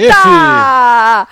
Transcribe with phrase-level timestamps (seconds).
[0.00, 1.28] Eita!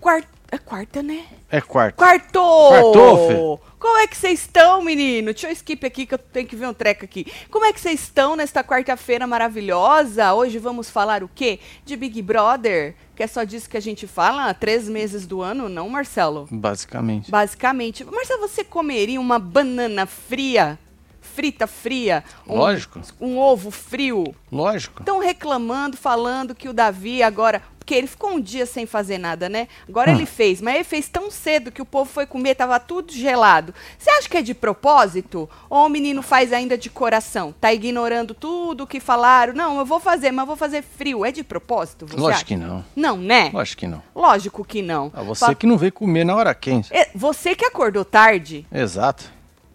[0.00, 1.24] Quarta, é quarta, né?
[1.50, 1.96] É quarto.
[1.96, 2.68] Quartou!
[2.70, 3.28] Quartou,
[3.58, 3.66] Fê?
[3.78, 5.26] Como é que vocês estão, menino?
[5.32, 7.26] Deixa eu skip aqui que eu tenho que ver um treco aqui.
[7.50, 10.32] Como é que vocês estão nesta quarta-feira maravilhosa?
[10.34, 11.60] Hoje vamos falar o quê?
[11.84, 15.68] De Big Brother, que é só disso que a gente fala, três meses do ano,
[15.68, 16.48] não, Marcelo?
[16.50, 17.30] Basicamente.
[17.30, 18.04] Basicamente.
[18.04, 20.78] Marcelo, você comeria uma banana fria?
[21.20, 22.24] Frita fria?
[22.46, 23.00] Um- Lógico.
[23.20, 24.34] Um ovo frio?
[24.50, 25.00] Lógico.
[25.02, 27.62] Estão reclamando, falando que o Davi agora.
[27.86, 29.68] Porque ele ficou um dia sem fazer nada, né?
[29.88, 30.16] Agora Hum.
[30.16, 33.72] ele fez, mas ele fez tão cedo que o povo foi comer, tava tudo gelado.
[33.96, 35.48] Você acha que é de propósito?
[35.70, 37.54] Ou o menino faz ainda de coração?
[37.60, 39.52] Tá ignorando tudo que falaram?
[39.54, 41.24] Não, eu vou fazer, mas vou fazer frio.
[41.24, 42.08] É de propósito?
[42.08, 42.44] Você Lógico acha?
[42.44, 42.84] que não.
[42.96, 43.50] Não, né?
[43.54, 44.02] Lógico que não.
[44.16, 45.12] Lógico que não.
[45.14, 46.92] Ah, você Fa- que não veio comer na hora quente.
[46.92, 49.30] É, Você que acordou tarde, Exato.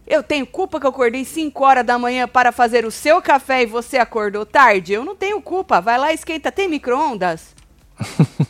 [0.06, 3.64] eu tenho culpa que eu acordei 5 horas da manhã para fazer o seu café
[3.64, 4.92] e você acordou tarde?
[4.92, 5.80] Eu não tenho culpa.
[5.80, 6.52] Vai lá esquenta.
[6.52, 7.56] Tem micro-ondas?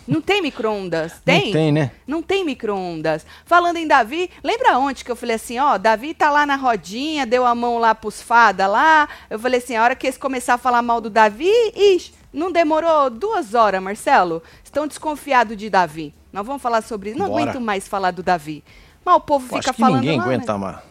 [0.07, 1.13] Não tem micro-ondas?
[1.23, 1.45] Tem?
[1.45, 1.91] Não tem, né?
[2.07, 3.25] Não tem micro-ondas.
[3.45, 7.25] Falando em Davi, lembra ontem que eu falei assim, ó, Davi tá lá na rodinha,
[7.25, 9.07] deu a mão lá pros fada lá.
[9.29, 12.51] Eu falei assim, a hora que eles começar a falar mal do Davi, ixi, não
[12.51, 14.41] demorou duas horas, Marcelo?
[14.63, 16.13] Estão desconfiados de Davi.
[16.31, 17.19] Nós vamos falar sobre isso.
[17.19, 17.43] Não Bora.
[17.43, 18.63] aguento mais falar do Davi.
[19.03, 20.59] Mas o povo Eu fica acho que falando ninguém lá, aguenta né?
[20.59, 20.90] mais.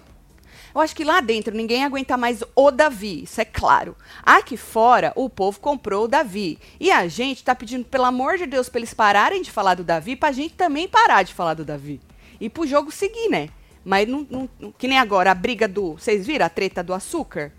[0.75, 3.97] Eu acho que lá dentro ninguém aguenta mais o Davi, isso é claro.
[4.23, 6.59] Aqui fora, o povo comprou o Davi.
[6.79, 9.83] E a gente tá pedindo, pelo amor de Deus, pra eles pararem de falar do
[9.85, 12.01] Davi, pra gente também parar de falar do Davi.
[12.41, 13.49] E pro jogo seguir, né?
[13.85, 14.49] Mas não, não-
[14.79, 15.93] que nem agora, a briga do.
[15.95, 17.53] Vocês viram a treta do açúcar?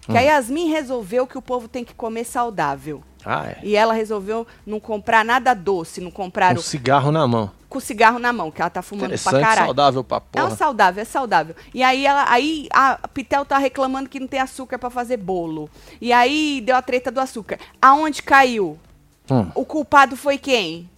[0.00, 3.02] Que a Yasmin resolveu que o povo tem que comer saudável.
[3.24, 3.58] Ah, é.
[3.62, 7.50] E ela resolveu não comprar nada doce, não comprar Um o- cigarro na mão.
[7.68, 9.66] Com o cigarro na mão, que ela tá fumando pra caralho.
[9.66, 10.44] saudável pra É porra.
[10.52, 11.54] um saudável, é saudável.
[11.74, 15.68] E aí, ela, aí a Pitel tá reclamando que não tem açúcar pra fazer bolo.
[16.00, 17.58] E aí deu a treta do açúcar.
[17.80, 18.78] Aonde caiu?
[19.30, 19.50] Hum.
[19.54, 20.88] O culpado foi quem?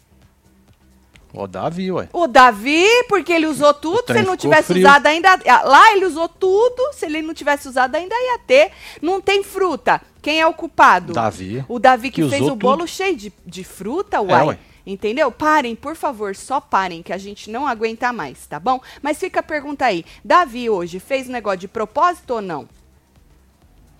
[1.33, 2.09] O Davi, ué.
[2.13, 4.05] O Davi, porque ele usou tudo.
[4.07, 4.85] Se ele não tivesse frio.
[4.85, 5.39] usado ainda.
[5.65, 6.93] Lá ele usou tudo.
[6.93, 8.73] Se ele não tivesse usado ainda ia ter.
[9.01, 10.01] Não tem fruta.
[10.21, 11.13] Quem é o culpado?
[11.13, 11.65] Davi.
[11.69, 12.89] O Davi que, Que fez o bolo tudo.
[12.89, 14.47] cheio de, de fruta, uai.
[14.47, 14.59] ué.
[14.91, 15.31] Entendeu?
[15.31, 18.81] Parem, por favor, só parem, que a gente não aguenta mais, tá bom?
[19.01, 20.05] Mas fica a pergunta aí.
[20.25, 22.69] Davi hoje fez um negócio de propósito ou não?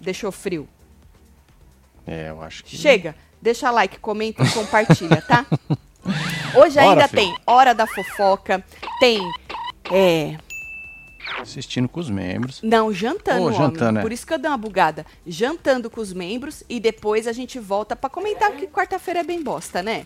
[0.01, 0.69] Deixou frio.
[2.05, 2.77] É, eu acho que.
[2.77, 5.47] Chega, deixa like, comenta e compartilha, tá?
[6.57, 7.23] Hoje Bora, ainda filho.
[7.23, 8.65] tem Hora da Fofoca,
[8.99, 9.21] tem.
[9.93, 10.37] É.
[11.39, 12.61] Assistindo com os membros.
[12.63, 13.59] Não, jantando, homem.
[13.59, 14.03] jantando, é.
[14.03, 15.07] Por isso que eu dei uma bugada.
[15.25, 19.41] Jantando com os membros e depois a gente volta pra comentar que quarta-feira é bem
[19.41, 20.05] bosta, né?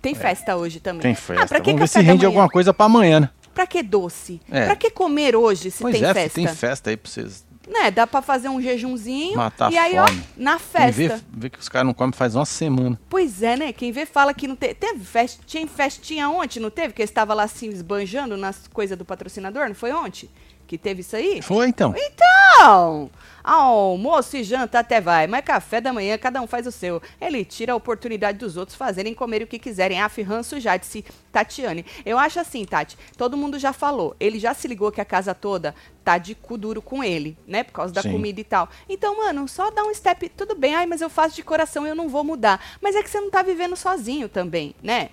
[0.00, 1.02] Tem festa hoje também.
[1.02, 1.42] Tem festa.
[1.42, 2.26] Ah, pra que Vamos ver se rende manhã?
[2.28, 3.30] alguma coisa pra amanhã, né?
[3.54, 4.40] Pra que doce?
[4.50, 4.66] É.
[4.66, 6.34] Pra que comer hoje se pois tem é, festa?
[6.34, 10.22] tem festa aí pra vocês Né, dá pra fazer um jejumzinho matar e aí, fome.
[10.22, 11.16] ó, na Quem festa.
[11.16, 13.00] vê, vê que os caras não comem faz uma semana.
[13.08, 13.72] Pois é, né?
[13.72, 14.74] Quem vê fala que não teve.
[14.74, 16.92] Teve festa, tinha festinha ontem, não teve?
[16.92, 20.28] Que eles estavam lá assim esbanjando nas coisas do patrocinador, não foi ontem?
[20.66, 21.40] Que teve isso aí?
[21.40, 21.94] Foi então.
[21.96, 23.10] Então,
[23.44, 27.00] almoço e janta até vai, mas café da manhã cada um faz o seu.
[27.20, 30.00] Ele tira a oportunidade dos outros fazerem comer o que quiserem.
[30.00, 31.86] Af, ranço já, disse Tatiane.
[32.04, 34.16] Eu acho assim, Tati, todo mundo já falou.
[34.18, 37.62] Ele já se ligou que a casa toda tá de cu duro com ele, né?
[37.62, 38.12] Por causa da Sim.
[38.12, 38.68] comida e tal.
[38.88, 40.28] Então, mano, só dá um step.
[40.30, 42.60] Tudo bem, ai, mas eu faço de coração, eu não vou mudar.
[42.80, 45.10] Mas é que você não tá vivendo sozinho também, né?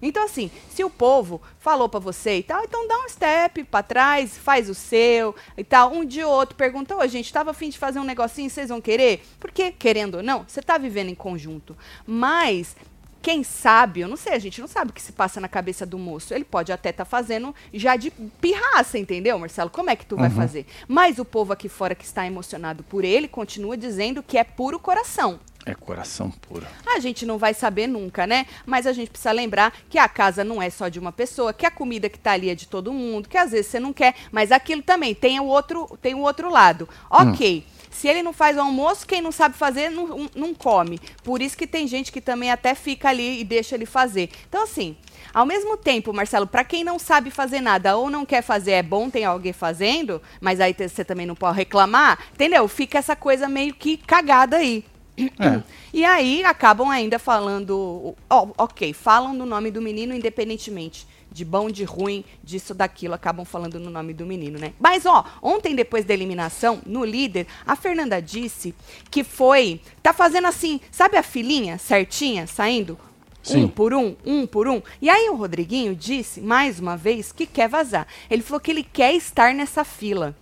[0.00, 3.82] Então, assim, se o povo falou pra você e tal, então dá um step pra
[3.82, 5.92] trás, faz o seu e tal.
[5.92, 8.80] Um dia ou outro pergunta, ô, gente, tava afim de fazer um negocinho, vocês vão
[8.80, 9.24] querer?
[9.40, 11.76] Porque, querendo ou não, você tá vivendo em conjunto.
[12.06, 12.76] Mas,
[13.24, 15.86] quem sabe, eu não sei, a gente não sabe o que se passa na cabeça
[15.86, 16.34] do moço.
[16.34, 19.70] Ele pode até estar fazendo já de pirraça, entendeu, Marcelo?
[19.70, 20.66] Como é que tu vai fazer?
[20.86, 24.78] Mas o povo aqui fora que está emocionado por ele continua dizendo que é puro
[24.78, 25.40] coração.
[25.66, 26.66] É coração puro.
[26.86, 28.46] A gente não vai saber nunca, né?
[28.66, 31.64] Mas a gente precisa lembrar que a casa não é só de uma pessoa, que
[31.64, 34.14] a comida que tá ali é de todo mundo, que às vezes você não quer,
[34.30, 36.88] mas aquilo também tem o outro, tem o outro lado.
[37.08, 37.64] Ok.
[37.90, 40.98] Se ele não faz o almoço, quem não sabe fazer não, não- come.
[41.22, 44.30] Por isso que tem gente que também até fica ali e deixa ele fazer.
[44.48, 44.96] Então, assim,
[45.32, 48.82] ao mesmo tempo, Marcelo, para quem não sabe fazer nada ou não quer fazer, é
[48.82, 52.66] bom ter alguém fazendo, mas aí você também não pode reclamar, entendeu?
[52.66, 54.84] Fica essa coisa meio que cagada aí.
[55.16, 55.62] É.
[55.92, 61.68] E aí acabam ainda falando, ó, ok, falam no nome do menino independentemente de bom,
[61.68, 64.72] de ruim, disso, daquilo, acabam falando no nome do menino, né?
[64.78, 68.72] Mas, ó, ontem depois da eliminação, no líder, a Fernanda disse
[69.10, 72.96] que foi, tá fazendo assim, sabe a filinha certinha, saindo?
[73.42, 73.64] Sim.
[73.64, 74.80] Um por um, um por um.
[75.02, 78.06] E aí o Rodriguinho disse, mais uma vez, que quer vazar.
[78.30, 80.36] Ele falou que ele quer estar nessa fila.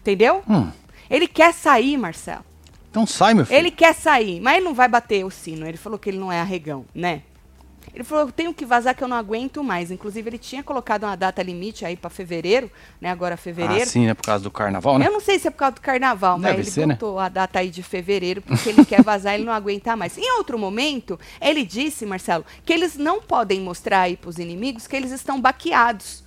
[0.00, 0.42] Entendeu?
[0.48, 0.70] Hum.
[1.10, 2.47] Ele quer sair, Marcelo.
[2.90, 3.58] Então sai, meu filho.
[3.58, 5.66] Ele quer sair, mas ele não vai bater o sino.
[5.66, 7.22] Ele falou que ele não é arregão, né?
[7.94, 9.90] Ele falou, eu tenho que vazar que eu não aguento mais.
[9.90, 12.70] Inclusive, ele tinha colocado uma data limite aí para fevereiro,
[13.00, 13.10] né?
[13.10, 13.82] Agora fevereiro.
[13.82, 14.14] Ah, sim, né?
[14.14, 15.06] Por causa do carnaval, né?
[15.06, 16.94] Eu não sei se é por causa do carnaval, Deve mas ele ser, né?
[16.94, 20.16] botou a data aí de fevereiro porque ele quer vazar, ele não aguenta mais.
[20.18, 24.86] Em outro momento, ele disse, Marcelo, que eles não podem mostrar aí para os inimigos
[24.86, 26.22] que eles estão baqueados,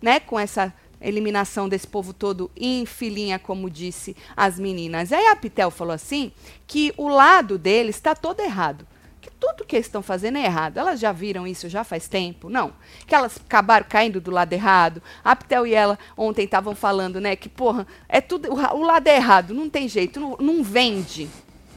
[0.00, 0.20] né?
[0.20, 5.12] Com essa eliminação desse povo todo em filinha, como disse as meninas.
[5.12, 6.32] Aí a Pitel falou assim
[6.66, 8.86] que o lado deles está todo errado.
[9.20, 10.78] Que tudo que eles estão fazendo é errado.
[10.78, 12.48] Elas já viram isso já faz tempo?
[12.48, 12.72] Não.
[13.06, 15.02] Que elas acabaram caindo do lado errado.
[15.24, 18.52] A Pitel e ela ontem estavam falando, né, que, porra, é tudo.
[18.52, 21.28] O, lado é errado, não tem jeito, não, não vende.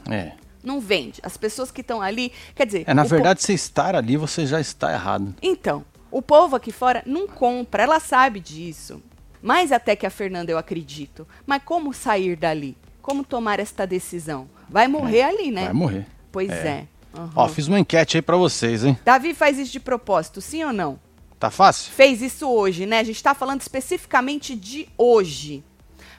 [0.08, 0.32] É.
[0.62, 1.20] Não vende.
[1.24, 2.32] As pessoas que estão ali.
[2.54, 2.84] Quer dizer.
[2.86, 5.34] É, na o po- verdade, você estar ali, você já está errado.
[5.42, 9.02] então, o povo aqui fora não compra, ela sabe disso.
[9.42, 11.26] Mais até que a Fernanda eu acredito.
[11.46, 12.76] Mas como sair dali?
[13.00, 14.48] Como tomar esta decisão?
[14.68, 15.64] Vai morrer ali, né?
[15.64, 16.06] Vai morrer.
[16.30, 16.68] Pois É.
[16.68, 16.86] é.
[17.14, 17.30] Aham.
[17.34, 18.96] Ó, fiz uma enquete aí pra vocês, hein?
[19.04, 20.98] Davi faz isso de propósito, sim ou não?
[21.40, 21.90] Tá fácil?
[21.92, 22.98] Fez isso hoje, né?
[23.00, 25.64] A gente tá falando especificamente de hoje.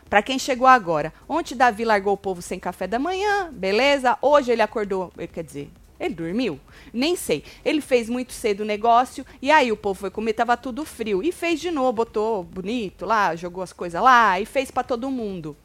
[0.10, 1.14] Pra quem chegou agora.
[1.30, 4.18] Ontem Davi largou o povo sem café da manhã, beleza?
[4.22, 5.72] Hoje ele acordou, quer dizer,
[6.02, 6.60] ele dormiu?
[6.92, 7.44] Nem sei.
[7.64, 11.22] Ele fez muito cedo o negócio e aí o povo foi comer, tava tudo frio.
[11.22, 15.12] E fez de novo, botou bonito lá, jogou as coisas lá e fez pra todo
[15.12, 15.56] mundo.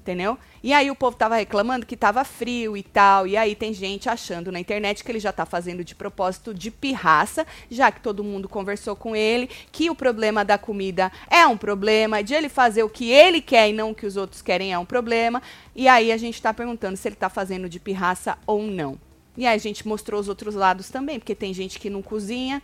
[0.00, 0.36] Entendeu?
[0.64, 3.26] E aí o povo tava reclamando que tava frio e tal.
[3.26, 6.70] E aí tem gente achando na internet que ele já tá fazendo de propósito de
[6.70, 11.58] pirraça, já que todo mundo conversou com ele, que o problema da comida é um
[11.58, 14.72] problema, de ele fazer o que ele quer e não o que os outros querem
[14.72, 15.42] é um problema.
[15.76, 18.98] E aí a gente tá perguntando se ele tá fazendo de pirraça ou não.
[19.36, 22.62] E aí a gente mostrou os outros lados também, porque tem gente que não cozinha,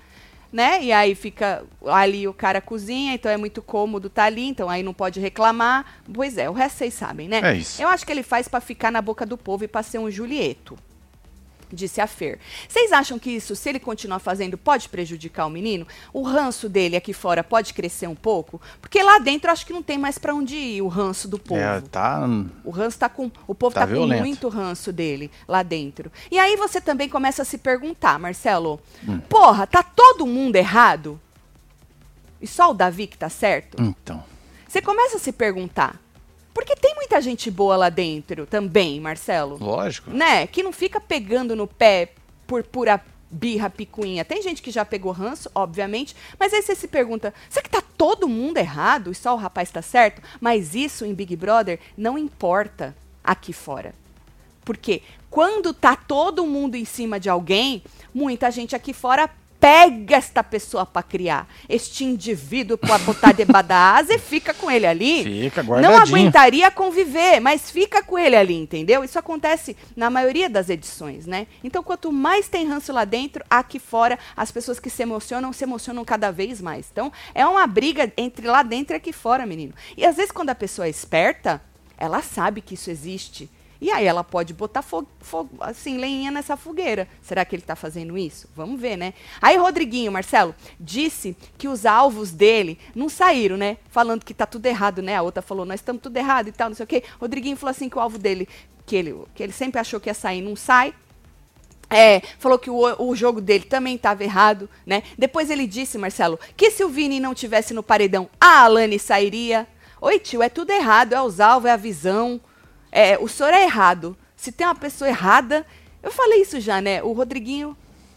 [0.53, 0.83] né?
[0.83, 4.83] E aí fica ali o cara cozinha, então é muito cômodo tá ali, então aí
[4.83, 6.01] não pode reclamar.
[6.13, 7.41] Pois é, o resto vocês sabem, né?
[7.43, 7.81] É isso.
[7.81, 10.11] Eu acho que ele faz pra ficar na boca do povo e pra ser um
[10.11, 10.79] Julieto.
[11.71, 12.39] Disse a Fer.
[12.69, 15.87] Vocês acham que isso, se ele continuar fazendo, pode prejudicar o menino?
[16.13, 18.61] O ranço dele aqui fora pode crescer um pouco?
[18.81, 21.39] Porque lá dentro eu acho que não tem mais pra onde ir o ranço do
[21.39, 21.61] povo.
[21.61, 22.27] É, tá.
[22.65, 23.31] O ranço tá com.
[23.47, 26.11] O povo Tá tá, com muito ranço dele lá dentro.
[26.31, 29.19] E aí você também começa a se perguntar, Marcelo, Hum.
[29.29, 31.21] porra, tá todo mundo errado?
[32.41, 33.83] E só o Davi que tá certo?
[33.83, 34.23] Então.
[34.67, 36.01] Você começa a se perguntar.
[36.59, 39.57] Porque tem muita gente boa lá dentro também, Marcelo.
[39.61, 40.11] Lógico.
[40.11, 40.45] Né?
[40.45, 42.11] Que não fica pegando no pé
[42.49, 43.01] por pura
[43.31, 44.25] birra, picuinha.
[44.25, 47.81] Tem gente que já pegou ranço, obviamente, mas aí você se pergunta, será que tá
[47.97, 50.21] todo mundo errado e só o rapaz tá certo?
[50.41, 53.95] Mas isso em Big Brother não importa aqui fora.
[54.65, 60.43] Porque quando tá todo mundo em cima de alguém, muita gente aqui fora pega esta
[60.43, 61.49] pessoa pra criar.
[61.69, 65.25] Este indivíduo pra botar debaixo da asa e fica com ele ali.
[65.25, 66.01] Fica Não guardadinho.
[66.01, 69.03] aguentaria conviver, mas fica com ele ali, entendeu?
[69.03, 71.47] Isso acontece na maioria das edições, né?
[71.63, 75.65] Então, quanto mais tem ranço lá dentro, aqui fora, as pessoas que se emocionam, se
[75.65, 76.89] emocionam cada vez mais.
[76.93, 79.75] Então, é uma briga entre lá dentro e aqui fora, menino.
[79.97, 81.61] E às vezes, quando a pessoa é esperta,
[81.97, 83.51] ela sabe que isso existe.
[83.81, 87.09] E aí ela pode botar fogo, fogo, assim, lenha nessa fogueira.
[87.23, 88.49] Será que ele tá fazendo isso?
[88.55, 89.15] Vamos ver, né?
[89.41, 93.77] Aí Rodriguinho, Marcelo, disse que os alvos dele não saíram, né?
[93.89, 95.15] Falando que tá tudo errado, né?
[95.15, 97.05] A outra falou, nós estamos tudo errado e tal, não sei o quê.
[97.21, 98.49] Rodriguinho falou assim que o alvo dele,
[98.85, 100.93] que ele, que ele sempre achou que ia sair, não sai.
[101.91, 105.05] É, falou que o, o jogo dele também estava errado, né?
[105.17, 109.67] Depois ele disse, Marcelo, que se o Vini não tivesse no paredão, a Alane sairia.
[110.01, 112.41] Oi, tio, é tudo errado, é os alvos, é a visão.
[112.91, 114.17] É, o senhor é errado.
[114.37, 115.67] Se tem uma pessoa errada.
[116.03, 117.03] Eu falei isso já, né?
[117.03, 117.77] O Rodriguinho.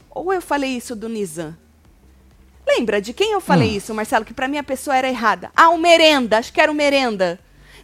[0.09, 1.55] Ou eu falei isso do Nizam?
[2.67, 4.23] Lembra de quem eu falei isso, Marcelo?
[4.23, 5.51] Que pra mim a pessoa era errada.
[5.55, 6.37] Ah, o Merenda.
[6.37, 7.39] Acho que era o Merenda.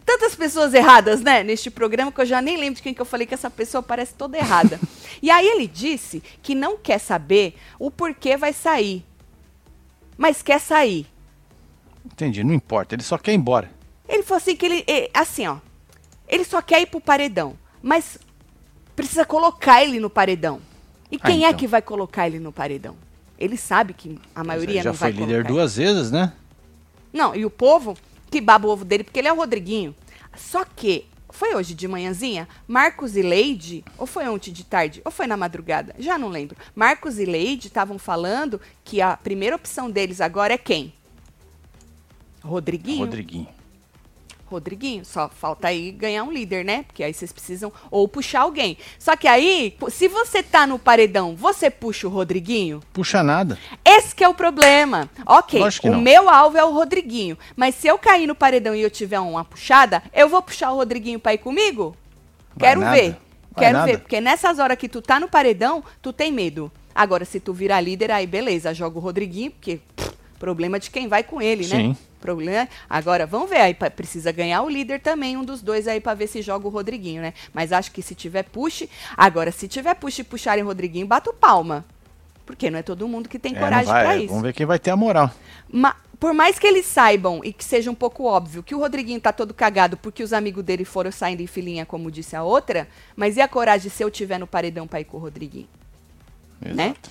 [0.06, 1.42] Tantas pessoas erradas, né?
[1.42, 3.82] Neste programa que eu já nem lembro de quem que eu falei que essa pessoa
[3.82, 4.80] parece toda errada.
[5.20, 9.04] e aí ele disse que não quer saber o porquê vai sair.
[10.16, 11.06] Mas quer sair.
[12.04, 12.94] Entendi, não importa.
[12.94, 13.70] Ele só quer ir embora.
[14.08, 14.84] Ele falou assim que ele.
[15.12, 15.58] Assim, ó.
[16.28, 17.56] Ele só quer ir pro paredão.
[17.82, 18.18] Mas
[18.94, 20.60] precisa colocar ele no paredão.
[21.10, 21.58] E Ah, quem é então.
[21.58, 22.96] que vai colocar ele no paredão?
[23.38, 25.48] Ele sabe que a maioria Ele já não foi vai líder colocar.
[25.48, 26.32] duas vezes, né?
[27.12, 27.96] Não, e o povo
[28.30, 29.94] que baba o ovo dele, porque ele é o Rodriguinho.
[30.36, 35.10] Só que, foi hoje de manhãzinha, Marcos e Leide, ou foi ontem de tarde, ou
[35.10, 36.56] foi na madrugada, já não lembro.
[36.74, 40.92] Marcos e Leide estavam falando que a primeira opção deles agora é quem?
[42.42, 42.98] Rodriguinho.
[43.00, 43.48] Rodriguinho.
[44.48, 46.84] Rodriguinho, só falta aí ganhar um líder, né?
[46.84, 48.76] Porque aí vocês precisam ou puxar alguém.
[48.98, 52.80] Só que aí, se você tá no paredão, você puxa o Rodriguinho?
[52.92, 53.58] Puxa nada.
[53.84, 55.08] Esse que é o problema.
[55.26, 56.00] Ok, o não.
[56.00, 57.38] meu alvo é o Rodriguinho.
[57.56, 60.76] Mas se eu cair no paredão e eu tiver uma puxada, eu vou puxar o
[60.76, 61.96] Rodriguinho pra ir comigo?
[62.56, 62.96] Vai Quero nada.
[62.96, 63.10] ver.
[63.52, 63.92] Vai Quero nada.
[63.92, 63.98] ver.
[63.98, 66.70] Porque nessas horas que tu tá no paredão, tu tem medo.
[66.94, 71.06] Agora, se tu virar líder, aí beleza, joga o Rodriguinho, porque pff, problema de quem
[71.06, 71.76] vai com ele, né?
[71.76, 71.96] Sim.
[72.20, 72.68] Problema.
[72.88, 76.26] Agora, vamos ver aí, precisa ganhar o líder também, um dos dois aí pra ver
[76.26, 77.32] se joga o Rodriguinho, né?
[77.52, 81.32] Mas acho que se tiver push, agora se tiver push e puxarem o Rodriguinho, bato
[81.32, 81.84] palma.
[82.44, 84.28] Porque não é todo mundo que tem É, coragem é, isso.
[84.28, 85.30] Vamos ver quem vai ter a moral.
[85.70, 89.20] Ma- por mais que eles saibam e que seja um pouco óbvio que o Rodriguinho
[89.20, 92.88] tá todo cagado porque os amigos dele foram saindo em filinha, como disse a outra,
[93.14, 95.68] mas e a coragem se eu tiver no paredão pra ir com o Rodriguinho?
[96.60, 96.86] Né?
[96.86, 97.10] Exato.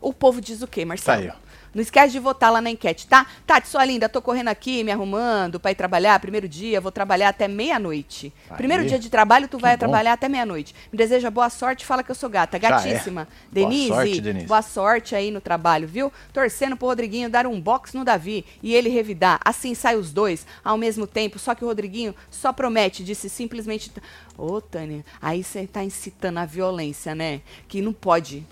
[0.00, 1.32] O povo diz o quê, Marcelo?
[1.36, 1.51] Ó.
[1.74, 3.26] Não esquece de votar lá na enquete, tá?
[3.46, 6.18] Tati, sua linda, tô correndo aqui, me arrumando pra ir trabalhar.
[6.20, 8.32] Primeiro dia, vou trabalhar até meia-noite.
[8.56, 9.80] Primeiro dia de trabalho, tu vai bom.
[9.80, 10.74] trabalhar até meia-noite.
[10.92, 12.56] Me deseja boa sorte, fala que eu sou gata.
[12.56, 12.60] É.
[12.60, 13.24] Gatíssima.
[13.24, 14.46] Boa Denise, sorte, Denise.
[14.46, 16.12] boa sorte aí no trabalho, viu?
[16.32, 19.40] Torcendo pro Rodriguinho dar um box no Davi e ele revidar.
[19.44, 23.90] Assim sai os dois ao mesmo tempo, só que o Rodriguinho só promete, disse simplesmente.
[24.36, 27.40] Ô, Tânia, aí você tá incitando a violência, né?
[27.68, 28.46] Que não pode.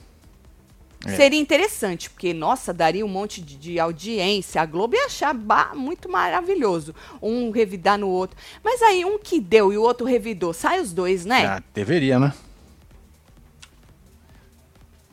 [1.06, 1.16] É.
[1.16, 4.60] Seria interessante, porque, nossa, daria um monte de, de audiência.
[4.60, 6.94] A Globo ia achar ba- muito maravilhoso.
[7.22, 8.36] Um revidar no outro.
[8.62, 10.52] Mas aí, um que deu e o outro revidou.
[10.52, 11.46] Sai os dois, né?
[11.46, 12.34] Ah, deveria, né?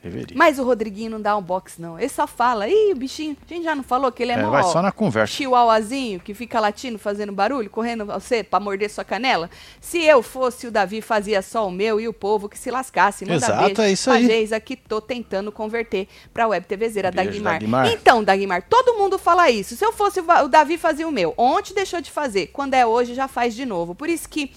[0.10, 0.38] Deveria.
[0.38, 2.00] Mas o Rodriguinho não dá um box, não.
[2.00, 2.68] Ele só fala.
[2.68, 3.36] Ih, o bichinho.
[3.50, 5.34] A gente já não falou que ele é, É, mó vai só na conversa.
[5.34, 9.50] chihuahuazinho que fica latindo, fazendo barulho, correndo você pra morder sua canela?
[9.82, 13.26] Se eu fosse o Davi, fazia só o meu e o povo que se lascasse.
[13.26, 14.26] Manda Exato, beijo é isso aí.
[14.26, 17.60] Geisa que tô tentando converter pra web TVzeira Beijo, Dagmar.
[17.60, 17.88] Dagmar.
[17.92, 19.76] Então, Dagmar, todo mundo fala isso.
[19.76, 21.34] Se eu fosse o Davi, fazia o meu.
[21.38, 22.48] Ontem deixou de fazer.
[22.48, 23.94] Quando é hoje, já faz de novo.
[23.96, 24.52] Por isso que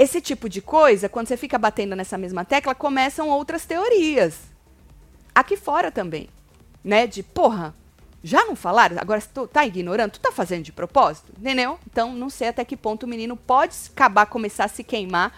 [0.00, 4.34] esse tipo de coisa, quando você fica batendo nessa mesma tecla, começam outras teorias.
[5.34, 6.28] Aqui fora também,
[6.84, 7.06] né?
[7.06, 7.74] De, porra,
[8.22, 8.96] já não falaram?
[9.00, 11.78] Agora se tu tá ignorando, tu tá fazendo de propósito, entendeu?
[11.90, 15.32] Então, não sei até que ponto o menino pode acabar, começar a se queimar.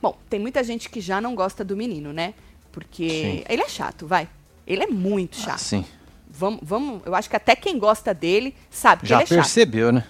[0.00, 2.34] Bom, tem muita gente que já não gosta do menino, né?
[2.70, 3.44] Porque Sim.
[3.48, 4.28] ele é chato, vai.
[4.66, 5.58] Ele é muito Ah, chato.
[5.58, 5.84] sim.
[6.30, 9.36] Vamos, vamos, eu acho que até quem gosta dele sabe que Já ele é chato.
[9.36, 10.06] percebeu, né?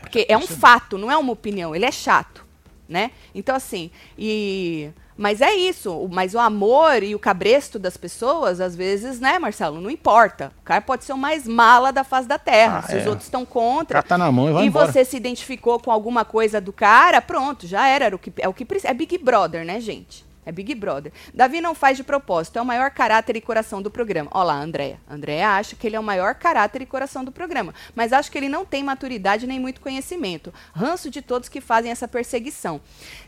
[0.00, 1.74] Porque é um fato, não é uma opinião.
[1.76, 2.46] Ele é chato,
[2.92, 3.10] né?
[3.34, 4.90] Então, assim, e...
[5.14, 9.78] Mas é isso, mas o amor e o cabresto das pessoas, às vezes, né, Marcelo,
[9.80, 10.50] não importa.
[10.62, 12.78] O cara pode ser o mais mala da face da terra.
[12.78, 13.08] Ah, Se os é.
[13.08, 14.90] outros estão contra, cara tá na mão e vai e embora.
[14.90, 18.06] você se identificou com alguma coisa do cara, pronto, já era.
[18.06, 18.66] era o que, é o que.
[18.84, 20.24] É Big Brother, né, gente?
[20.44, 21.12] É Big Brother.
[21.32, 24.30] Davi não faz de propósito, é o maior caráter e coração do programa.
[24.34, 25.00] Olha lá, Andréia.
[25.08, 27.72] Andréia acha que ele é o maior caráter e coração do programa.
[27.94, 30.52] Mas acho que ele não tem maturidade nem muito conhecimento.
[30.74, 32.80] Ranço de todos que fazem essa perseguição.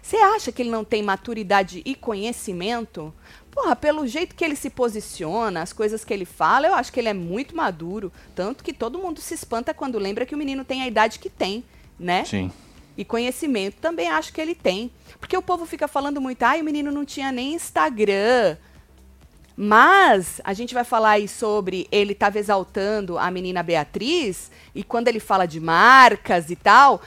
[0.03, 3.15] Você acha que ele não tem maturidade e conhecimento?
[3.51, 6.99] Porra, pelo jeito que ele se posiciona, as coisas que ele fala, eu acho que
[6.99, 8.13] ele é muito maduro.
[8.35, 11.31] Tanto que todo mundo se espanta quando lembra que o menino tem a idade que
[11.31, 11.65] tem,
[11.97, 12.25] né?
[12.25, 12.51] Sim.
[12.97, 14.91] E conhecimento também acho que ele tem.
[15.19, 18.57] Porque o povo fica falando muito, ai, o menino não tinha nem Instagram.
[19.57, 25.09] Mas a gente vai falar aí sobre ele estava exaltando a menina Beatriz, e quando
[25.09, 27.01] ele fala de marcas e tal,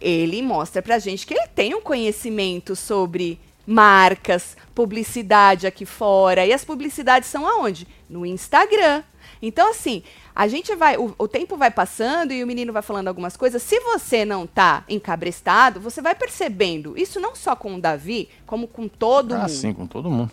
[0.00, 6.44] ele mostra pra gente que ele tem um conhecimento sobre marcas, publicidade aqui fora.
[6.44, 7.86] E as publicidades são aonde?
[8.10, 9.04] No Instagram.
[9.42, 10.02] Então, assim,
[10.34, 10.96] a gente vai.
[10.96, 13.60] O, o tempo vai passando e o menino vai falando algumas coisas.
[13.62, 16.96] Se você não tá encabrestado, você vai percebendo.
[16.96, 20.30] Isso não só com o Davi, como com todo Ah, mundo sim, com todo mundo.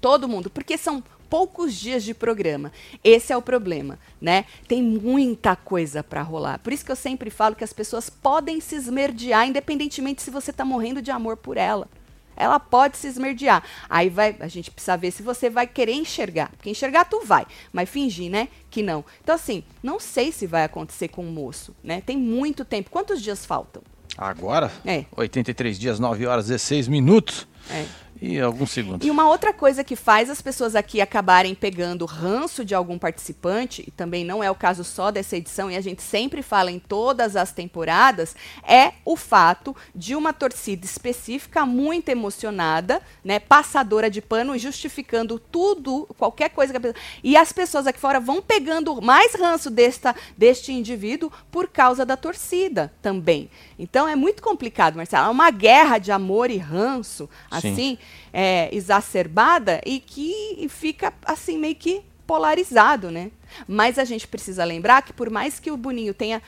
[0.00, 2.72] todo mundo, porque são poucos dias de programa.
[3.02, 4.44] Esse é o problema, né?
[4.68, 6.58] Tem muita coisa para rolar.
[6.60, 10.52] Por isso que eu sempre falo que as pessoas podem se esmerdear, independentemente se você
[10.52, 11.88] tá morrendo de amor por ela.
[12.36, 13.62] Ela pode se esmerdear.
[13.88, 16.50] Aí vai, a gente precisa ver se você vai querer enxergar.
[16.50, 19.04] Porque enxergar tu vai, mas fingir, né, que não.
[19.22, 22.02] Então assim, não sei se vai acontecer com o moço, né?
[22.04, 22.90] Tem muito tempo.
[22.90, 23.82] Quantos dias faltam?
[24.18, 25.04] Agora, É.
[25.14, 27.84] 83 dias, 9 horas, 16 minutos É.
[28.20, 29.06] e alguns segundos.
[29.06, 33.84] E uma outra coisa que faz as pessoas aqui acabarem pegando ranço de algum participante,
[33.86, 36.78] e também não é o caso só dessa edição, e a gente sempre fala em
[36.78, 44.20] todas as temporadas, é o fato de uma torcida específica muito emocionada, né, passadora de
[44.20, 47.02] pano, justificando tudo, qualquer coisa que a pessoa...
[47.22, 52.16] E as pessoas aqui fora vão pegando mais ranço desta, deste indivíduo por causa da
[52.16, 53.50] torcida também.
[53.78, 55.26] Então é muito complicado, Marcelo.
[55.26, 57.28] É uma guerra de amor e ranço,
[57.60, 57.98] Sim.
[58.32, 63.30] É, exacerbada e que fica assim meio que polarizado, né?
[63.68, 66.42] Mas a gente precisa lembrar que por mais que o Boninho tenha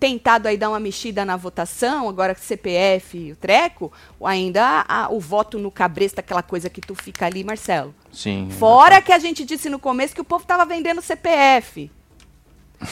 [0.00, 3.92] tentado aí dar uma mexida na votação, agora CPF e o treco,
[4.24, 7.94] ainda a- o voto no cabresto, aquela coisa que tu fica ali, Marcelo.
[8.12, 8.48] Sim.
[8.58, 11.88] Fora que a gente disse no começo que o povo tava vendendo CPF.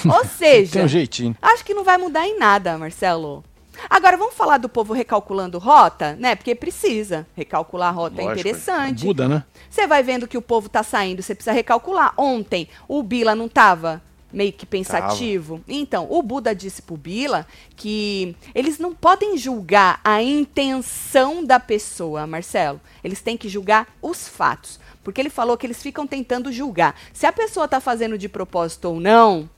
[0.09, 1.37] Ou seja, Tem um jeitinho.
[1.43, 3.43] Acho que não vai mudar em nada, Marcelo.
[3.88, 6.34] Agora vamos falar do povo recalculando rota, né?
[6.34, 7.26] Porque precisa.
[7.34, 9.06] Recalcular a rota é Lógico, interessante.
[9.06, 9.44] Muda, né?
[9.68, 12.12] Você vai vendo que o povo tá saindo, você precisa recalcular.
[12.16, 15.60] Ontem, o Bila não tava meio que pensativo?
[15.68, 17.46] Então, o Buda disse pro Bila
[17.76, 22.80] que eles não podem julgar a intenção da pessoa, Marcelo.
[23.02, 24.78] Eles têm que julgar os fatos.
[25.02, 26.94] Porque ele falou que eles ficam tentando julgar.
[27.12, 29.49] Se a pessoa tá fazendo de propósito ou não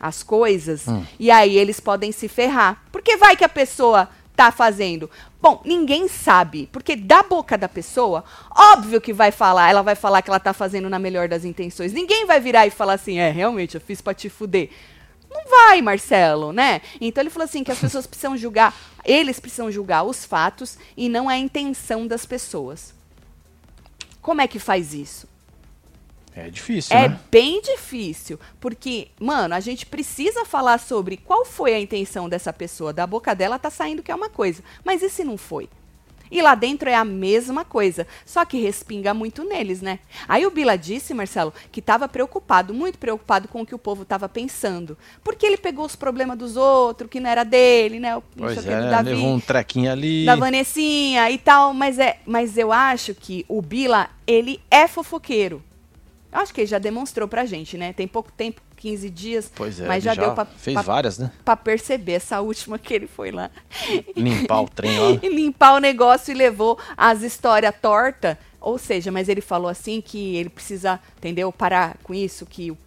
[0.00, 1.04] as coisas, Hum.
[1.18, 2.82] e aí eles podem se ferrar.
[2.92, 5.10] Porque vai que a pessoa tá fazendo?
[5.40, 8.22] Bom, ninguém sabe, porque da boca da pessoa,
[8.54, 11.92] óbvio que vai falar, ela vai falar que ela tá fazendo na melhor das intenções.
[11.92, 14.68] Ninguém vai virar e falar assim: "É, realmente, eu fiz pra te fuder".
[15.30, 16.80] Não vai, Marcelo, né?
[17.00, 18.74] Então ele falou assim que as pessoas precisam julgar,
[19.04, 22.94] eles precisam julgar os fatos e não a intenção das pessoas.
[24.20, 25.28] Como é que faz isso?
[26.36, 27.18] É difícil, É né?
[27.30, 32.92] bem difícil, porque, mano, a gente precisa falar sobre qual foi a intenção dessa pessoa.
[32.92, 35.66] Da boca dela tá saindo que é uma coisa, mas e se não foi?
[36.30, 40.00] E lá dentro é a mesma coisa, só que respinga muito neles, né?
[40.28, 44.02] Aí o Bila disse, Marcelo, que estava preocupado, muito preocupado com o que o povo
[44.02, 44.98] estava pensando.
[45.22, 48.16] Porque ele pegou os problemas dos outros, que não era dele, né?
[48.16, 50.26] O Pois o que, do é, Davi levou um trequinho ali.
[50.26, 55.62] da Vanessinha e tal, mas é, mas eu acho que o Bila, ele é fofoqueiro.
[56.32, 57.92] Acho que ele já demonstrou pra gente, né?
[57.92, 61.18] Tem pouco tempo, 15 dias, Pois é, mas ele já, deu pra, fez pra, várias,
[61.18, 61.30] né?
[61.44, 63.50] pra perceber essa última que ele foi lá
[64.14, 65.18] Limpar o trem lá.
[65.22, 68.38] e limpar o negócio e levou as histórias torta.
[68.60, 71.52] Ou seja, mas ele falou assim que ele precisa, entendeu?
[71.52, 72.78] Parar com isso, que o-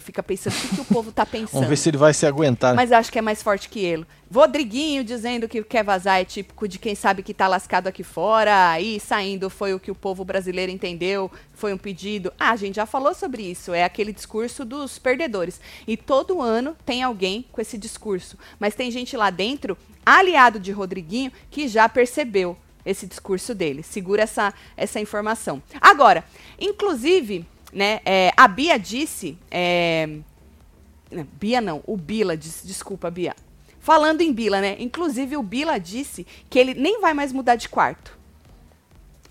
[0.00, 1.52] fica pensando o que, que o povo tá pensando.
[1.52, 2.74] Vamos ver se ele vai se aguentar.
[2.74, 4.06] Mas acho que é mais forte que ele.
[4.32, 8.70] Rodriguinho dizendo que quer vazar é típico de quem sabe que tá lascado aqui fora.
[8.70, 11.30] Aí saindo foi o que o povo brasileiro entendeu.
[11.54, 12.32] Foi um pedido.
[12.38, 13.72] Ah, a gente já falou sobre isso.
[13.72, 15.60] É aquele discurso dos perdedores.
[15.86, 18.36] E todo ano tem alguém com esse discurso.
[18.58, 23.82] Mas tem gente lá dentro, aliado de Rodriguinho, que já percebeu esse discurso dele.
[23.82, 25.62] Segura essa, essa informação.
[25.80, 26.24] Agora,
[26.58, 27.44] inclusive,
[27.76, 29.36] né, é, a Bia disse.
[29.50, 30.08] é,
[31.10, 33.36] não, Bia não, o Bila, des- desculpa, Bia.
[33.78, 34.74] Falando em Bila, né?
[34.80, 38.16] Inclusive o Bila disse que ele nem vai mais mudar de quarto.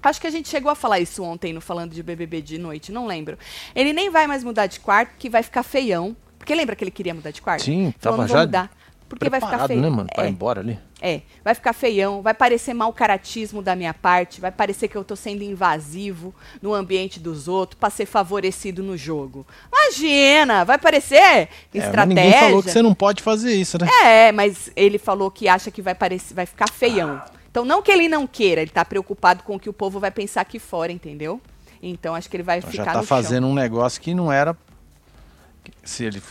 [0.02, 2.92] Acho que a gente chegou a falar isso ontem no falando de BBB de noite,
[2.92, 3.38] não lembro.
[3.76, 6.16] Ele nem vai mais mudar de quarto, que vai ficar feião.
[6.38, 7.64] Porque lembra que ele queria mudar de quarto?
[7.64, 8.72] Sim, tava vou já mudar.
[9.08, 9.82] Porque vai ficar Preparado, feio.
[9.82, 10.10] né, mano?
[10.14, 10.28] Pra É.
[10.28, 10.80] ir embora ali.
[11.02, 15.04] É, vai ficar feião, vai parecer mau caratismo da minha parte, vai parecer que eu
[15.04, 19.46] tô sendo invasivo no ambiente dos outros pra ser favorecido no jogo.
[19.72, 21.96] Imagina, vai parecer É, estratégia.
[21.96, 23.88] mas ninguém falou que você não pode fazer isso, né?
[24.04, 27.22] É, mas ele falou que acha que vai parecer, vai ficar feião.
[27.52, 30.10] Então não que ele não queira, ele tá preocupado com o que o povo vai
[30.12, 31.40] pensar aqui fora, entendeu?
[31.82, 33.18] Então acho que ele vai Então ficar já tá no chão.
[33.18, 34.58] fazendo um negócio que não era.
[35.84, 36.22] Se ele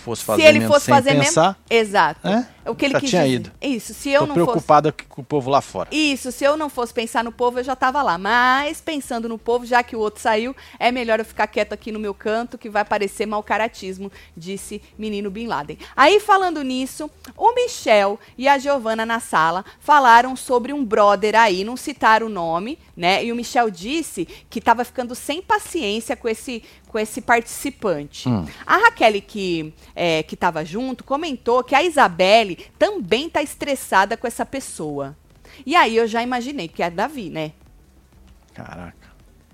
[0.00, 2.28] fosse fazer Se ele mesmo fosse sem fazer pensar, mesmo, exato.
[2.28, 2.46] É?
[2.66, 3.34] O que ele Já quis tinha dizer.
[3.34, 3.52] ido.
[3.60, 5.88] Isso, se eu tô não fosse preocupado aqui com o povo lá fora.
[5.90, 8.18] Isso, se eu não fosse pensar no povo, eu já tava lá.
[8.18, 11.90] Mas pensando no povo, já que o outro saiu, é melhor eu ficar quieto aqui
[11.90, 15.78] no meu canto, que vai parecer mau caratismo, disse menino Bin Laden.
[15.96, 21.64] Aí, falando nisso, o Michel e a Giovana na sala falaram sobre um brother aí,
[21.64, 23.24] não citaram o nome, né?
[23.24, 28.28] E o Michel disse que tava ficando sem paciência com esse com esse participante.
[28.28, 28.44] Hum.
[28.66, 34.26] A Raquel, que, é, que tava junto, comentou que a Isabelle também tá estressada com
[34.26, 35.16] essa pessoa.
[35.64, 37.52] E aí eu já imaginei que é Davi, né?
[38.52, 39.08] Caraca.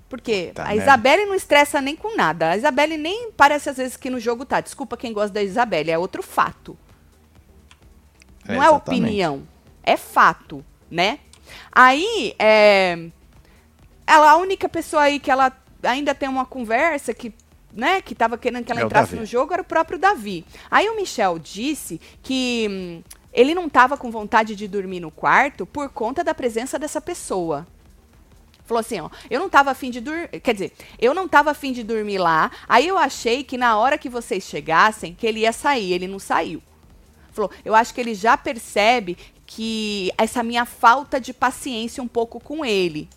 [0.09, 0.81] Porque Puta a merda.
[0.81, 2.49] Isabelle não estressa nem com nada.
[2.49, 4.59] A Isabelle nem parece às vezes que no jogo tá.
[4.59, 6.75] Desculpa quem gosta da Isabelle, é outro fato.
[8.47, 9.03] É, não é exatamente.
[9.03, 9.47] opinião,
[9.83, 11.19] é fato, né?
[11.71, 13.09] Aí, é,
[14.07, 15.51] ela, a única pessoa aí que ela
[15.83, 17.33] ainda tem uma conversa que,
[17.73, 20.45] né, que tava querendo que ela É entrasse no jogo era o próprio Davi.
[20.69, 25.65] Aí o Michel disse que hum, ele não tava com vontade de dormir no quarto
[25.65, 27.67] por conta da presença dessa pessoa.
[28.65, 31.71] Falou assim, ó, eu não tava afim de dormir, quer dizer, eu não tava afim
[31.71, 35.53] de dormir lá, aí eu achei que na hora que vocês chegassem, que ele ia
[35.53, 36.61] sair, ele não saiu.
[37.31, 42.39] Falou, eu acho que ele já percebe que essa minha falta de paciência um pouco
[42.41, 43.07] com ele.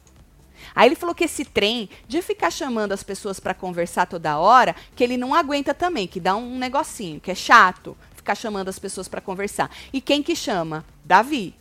[0.74, 4.74] Aí ele falou que esse trem de ficar chamando as pessoas para conversar toda hora,
[4.94, 8.78] que ele não aguenta também, que dá um negocinho, que é chato ficar chamando as
[8.78, 9.70] pessoas para conversar.
[9.92, 10.85] E quem que chama?
[11.04, 11.54] Davi.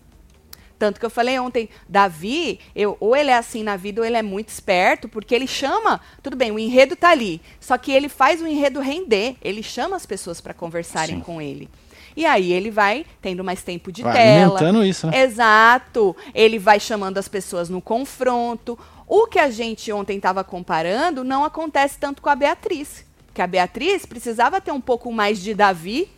[0.78, 4.16] Tanto que eu falei ontem, Davi, eu, ou ele é assim na vida, ou ele
[4.16, 8.08] é muito esperto, porque ele chama, tudo bem, o enredo tá ali, só que ele
[8.08, 11.22] faz o enredo render, ele chama as pessoas para conversarem Sim.
[11.22, 11.70] com ele.
[12.16, 14.58] E aí ele vai tendo mais tempo de Vai tela.
[14.58, 15.22] alimentando isso, né?
[15.22, 16.16] Exato.
[16.34, 18.78] Ele vai chamando as pessoas no confronto.
[19.10, 23.04] O que a gente ontem estava comparando não acontece tanto com a Beatriz.
[23.34, 26.12] Que a Beatriz precisava ter um pouco mais de Davi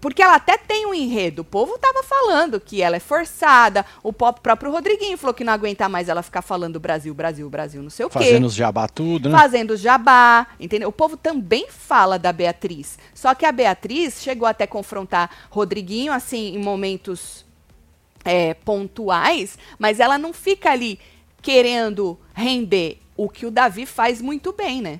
[0.00, 1.42] Porque ela até tem um enredo.
[1.42, 3.84] O povo tava falando que ela é forçada.
[4.00, 7.90] O próprio Rodriguinho falou que não aguenta mais ela ficar falando Brasil, Brasil, Brasil, não
[7.90, 8.18] sei o quê.
[8.18, 9.36] Fazendo os jabá tudo, né?
[9.36, 10.88] Fazendo os jabá, entendeu?
[10.88, 12.96] O povo também fala da Beatriz.
[13.12, 17.44] Só que a Beatriz chegou até confrontar Rodriguinho, assim, em momentos
[18.24, 21.00] é, pontuais, mas ela não fica ali
[21.46, 24.98] querendo render o que o Davi faz muito bem, né?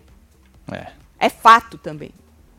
[0.70, 0.92] É.
[1.18, 2.12] É fato também.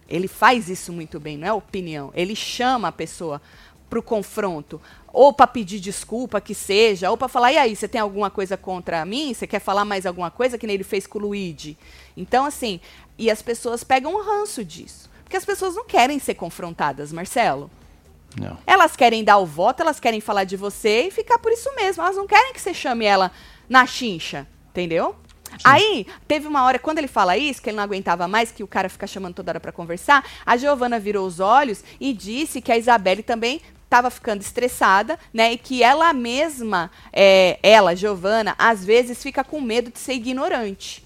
[0.10, 2.12] Ele faz isso muito bem, não é opinião.
[2.14, 3.42] Ele chama a pessoa
[3.90, 4.82] para o confronto,
[5.14, 8.58] ou para pedir desculpa, que seja, ou para falar, e aí, você tem alguma coisa
[8.58, 9.34] contra mim?
[9.34, 10.58] Você quer falar mais alguma coisa?
[10.58, 11.78] Que nem ele fez com o Luigi.
[12.18, 12.82] Então, assim,
[13.18, 15.10] e as pessoas pegam um ranço disso.
[15.24, 17.72] Porque as pessoas não querem ser confrontadas, Marcelo.
[18.38, 18.58] Não.
[18.68, 22.04] Elas querem dar o voto, elas querem falar de você e ficar por isso mesmo.
[22.04, 23.32] Elas não querem que você chame ela
[23.70, 25.16] na chincha, entendeu?
[25.52, 25.58] Sim.
[25.64, 28.68] Aí, teve uma hora, quando ele fala isso, que ele não aguentava mais, que o
[28.68, 32.72] cara fica chamando toda hora para conversar, a Giovana virou os olhos e disse que
[32.72, 35.54] a Isabelle também estava ficando estressada, né?
[35.54, 41.06] E que ela mesma, é, ela, Giovana, às vezes fica com medo de ser ignorante.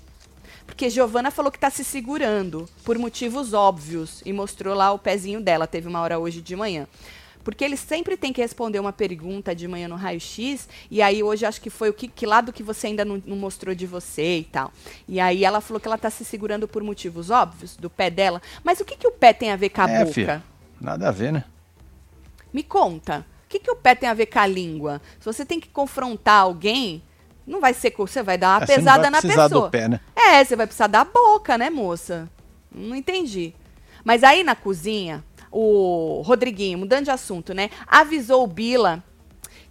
[0.65, 5.39] Porque Giovana falou que está se segurando por motivos óbvios e mostrou lá o pezinho
[5.39, 6.87] dela, teve uma hora hoje de manhã.
[7.43, 11.45] Porque ele sempre tem que responder uma pergunta de manhã no raio-x, e aí hoje
[11.45, 14.37] acho que foi o que, que lado que você ainda não, não, mostrou de você
[14.37, 14.71] e tal.
[15.07, 18.41] E aí ela falou que ela está se segurando por motivos óbvios, do pé dela.
[18.63, 20.13] Mas o que, que o pé tem a ver com a é, boca?
[20.13, 20.43] Filha,
[20.79, 21.43] nada a ver, né?
[22.53, 23.25] Me conta.
[23.45, 25.01] O que, que o pé tem a ver com a língua?
[25.19, 27.01] Se você tem que confrontar alguém,
[27.45, 27.93] não vai ser.
[27.97, 29.49] Você vai dar uma é, pesada na pessoa.
[29.49, 29.99] Do pé, né?
[30.15, 32.29] É, você vai precisar da boca, né, moça?
[32.71, 33.53] Não entendi.
[34.03, 37.69] Mas aí na cozinha, o Rodriguinho, mudando de assunto, né?
[37.85, 39.03] Avisou o Bila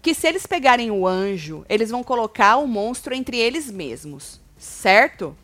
[0.02, 5.36] que se eles pegarem o anjo, eles vão colocar o monstro entre eles mesmos, certo?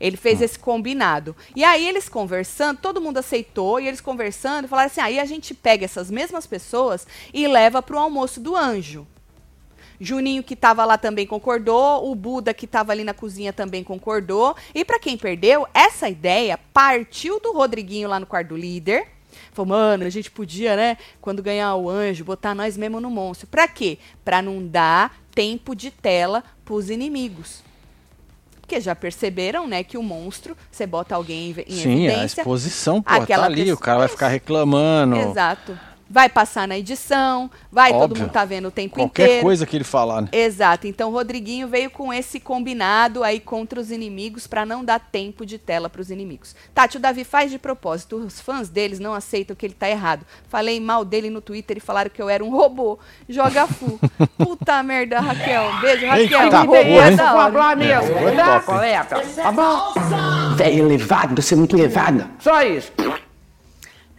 [0.00, 0.44] Ele fez hum.
[0.44, 1.36] esse combinado.
[1.54, 5.52] E aí eles conversando, todo mundo aceitou, e eles conversando, falaram assim: aí a gente
[5.52, 9.06] pega essas mesmas pessoas e leva para o almoço do anjo.
[10.00, 12.08] Juninho, que estava lá, também concordou.
[12.08, 14.54] O Buda, que estava ali na cozinha, também concordou.
[14.72, 19.17] E para quem perdeu, essa ideia partiu do Rodriguinho lá no quarto do líder
[19.52, 23.46] Falou, mano, a gente podia, né, quando ganhar o anjo, botar nós mesmo no monstro.
[23.46, 23.98] Pra quê?
[24.24, 27.62] Pra não dar tempo de tela pros inimigos.
[28.60, 32.10] Porque já perceberam, né, que o monstro, você bota alguém em Sim, evidência...
[32.10, 35.16] Sim, a exposição, pô, tá ali, o cara vai ficar reclamando.
[35.16, 38.08] Exato vai passar na edição, vai, Óbvio.
[38.08, 39.32] todo mundo tá vendo o tempo Qualquer inteiro.
[39.32, 40.28] Qualquer coisa que ele falar, né?
[40.32, 40.86] Exato.
[40.86, 45.58] Então, Rodriguinho veio com esse combinado aí contra os inimigos para não dar tempo de
[45.58, 46.54] tela para os inimigos.
[46.74, 48.16] Tati, o Davi faz de propósito.
[48.16, 50.24] Os fãs deles não aceitam que ele tá errado.
[50.48, 52.98] Falei mal dele no Twitter e falaram que eu era um robô.
[53.28, 53.98] Joga fu.
[54.38, 55.80] Puta merda, Raquel.
[55.80, 56.42] Beijo, Raquel.
[56.42, 57.16] Eita, robô é hora.
[57.16, 59.20] falar mesmo, é, tá, coleta?
[59.20, 59.94] Tá bom?
[60.56, 62.28] Velho elevado, você é muito elevado.
[62.38, 62.92] Só isso.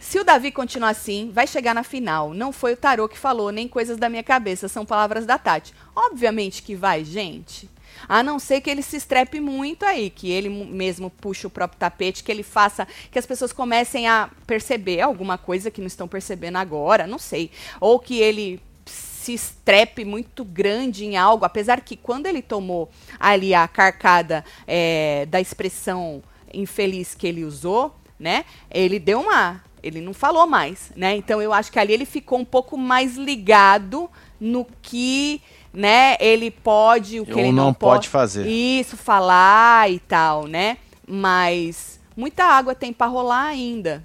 [0.00, 2.32] Se o Davi continuar assim, vai chegar na final.
[2.32, 5.74] Não foi o tarô que falou, nem coisas da minha cabeça, são palavras da Tati.
[5.94, 7.68] Obviamente que vai, gente.
[8.08, 11.78] A não ser que ele se estrepe muito aí, que ele mesmo puxe o próprio
[11.78, 16.08] tapete, que ele faça, que as pessoas comecem a perceber alguma coisa que não estão
[16.08, 17.50] percebendo agora, não sei.
[17.78, 23.52] Ou que ele se estrepe muito grande em algo, apesar que quando ele tomou ali
[23.52, 26.22] a carcada é, da expressão
[26.54, 28.46] infeliz que ele usou, né?
[28.70, 31.16] Ele deu uma ele não falou mais, né?
[31.16, 36.50] Então eu acho que ali ele ficou um pouco mais ligado no que, né, ele
[36.50, 38.46] pode, o que Ou ele não, não pode, pode fazer.
[38.46, 40.78] Isso, falar e tal, né?
[41.06, 44.04] Mas muita água tem para rolar ainda.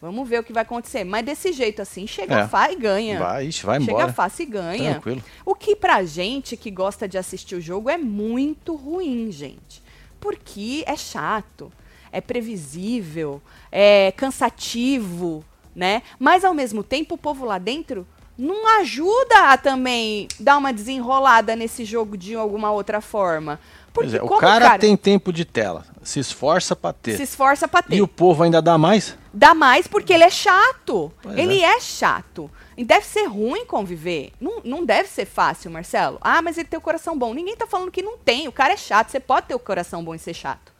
[0.00, 1.04] Vamos ver o que vai acontecer.
[1.04, 2.48] Mas desse jeito assim, chega é.
[2.48, 3.18] fácil e ganha.
[3.18, 4.00] Vai, ixi, vai embora.
[4.00, 4.90] Chega fácil e ganha.
[4.92, 5.22] Tranquilo.
[5.44, 9.82] O que pra gente que gosta de assistir o jogo é muito ruim, gente.
[10.18, 11.70] Porque é chato
[12.12, 15.44] é previsível, é cansativo,
[15.74, 16.02] né?
[16.18, 21.54] Mas ao mesmo tempo o povo lá dentro não ajuda a também dar uma desenrolada
[21.54, 23.60] nesse jogo de alguma outra forma.
[23.92, 27.16] Porque é, o cara, cara, tem tempo de tela, se esforça para ter.
[27.16, 27.96] Se esforça para ter.
[27.96, 29.16] E o povo ainda dá mais?
[29.32, 31.12] Dá mais porque ele é chato.
[31.20, 31.76] Pois ele é.
[31.76, 31.80] é.
[31.80, 32.50] chato.
[32.76, 34.32] E deve ser ruim conviver.
[34.40, 36.18] Não, não deve ser fácil, Marcelo.
[36.20, 37.34] Ah, mas ele tem o coração bom.
[37.34, 38.48] Ninguém tá falando que não tem.
[38.48, 39.10] O cara é chato.
[39.10, 40.72] Você pode ter o coração bom e ser chato.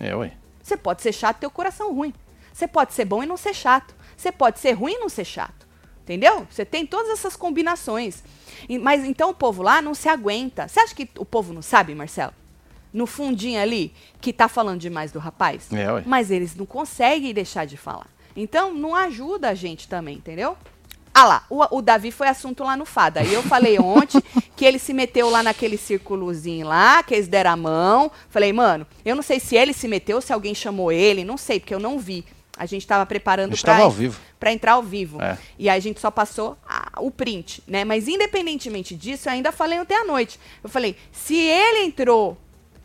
[0.00, 0.32] É, ué.
[0.68, 2.12] Você pode ser chato e ter o coração ruim.
[2.52, 3.94] Você pode ser bom e não ser chato.
[4.14, 5.66] Você pode ser ruim e não ser chato.
[6.02, 6.46] Entendeu?
[6.50, 8.22] Você tem todas essas combinações.
[8.82, 10.68] Mas então o povo lá não se aguenta.
[10.68, 12.34] Você acha que o povo não sabe, Marcelo?
[12.92, 15.72] No fundinho ali, que tá falando demais do rapaz?
[15.72, 16.02] É, ué.
[16.04, 18.08] Mas eles não conseguem deixar de falar.
[18.36, 20.56] Então não ajuda a gente também, entendeu?
[21.18, 23.24] Ah lá, o, o, Davi foi assunto lá no Fada.
[23.24, 24.22] E eu falei ontem
[24.54, 28.12] que ele se meteu lá naquele círculozinho lá, que eles deram a mão.
[28.30, 31.58] Falei, mano, eu não sei se ele se meteu, se alguém chamou ele, não sei,
[31.58, 32.24] porque eu não vi
[32.56, 34.20] A gente estava preparando para ao vivo.
[34.38, 35.20] Para entrar ao vivo.
[35.20, 35.36] É.
[35.58, 37.84] E aí a gente só passou a, o print, né?
[37.84, 40.38] Mas independentemente disso, eu ainda falei ontem à noite.
[40.62, 42.38] Eu falei, se ele entrou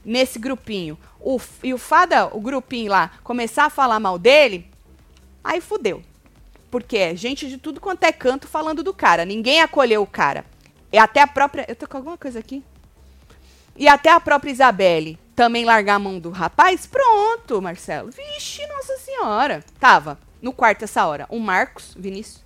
[0.04, 4.65] nesse grupinho o, e o Fada, o grupinho lá, começar a falar mal dele,
[5.43, 6.02] aí fudeu.
[6.73, 9.25] Porque é gente de tudo quanto é canto falando do cara.
[9.25, 10.43] Ninguém acolheu o cara.
[10.91, 11.67] E até a própria.
[11.67, 12.63] Eu tô com alguma coisa aqui?
[13.77, 18.09] E até a própria Isabelle também largar a mão do rapaz, pronto, Marcelo.
[18.09, 19.63] Vixe, nossa senhora.
[19.79, 22.43] Tava no quarto essa hora o Marcos, Vinícius,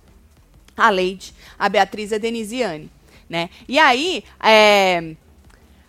[0.76, 2.92] a Leide, a Beatriz e a Denisiane,
[3.30, 3.48] né?
[3.66, 5.16] E aí, é,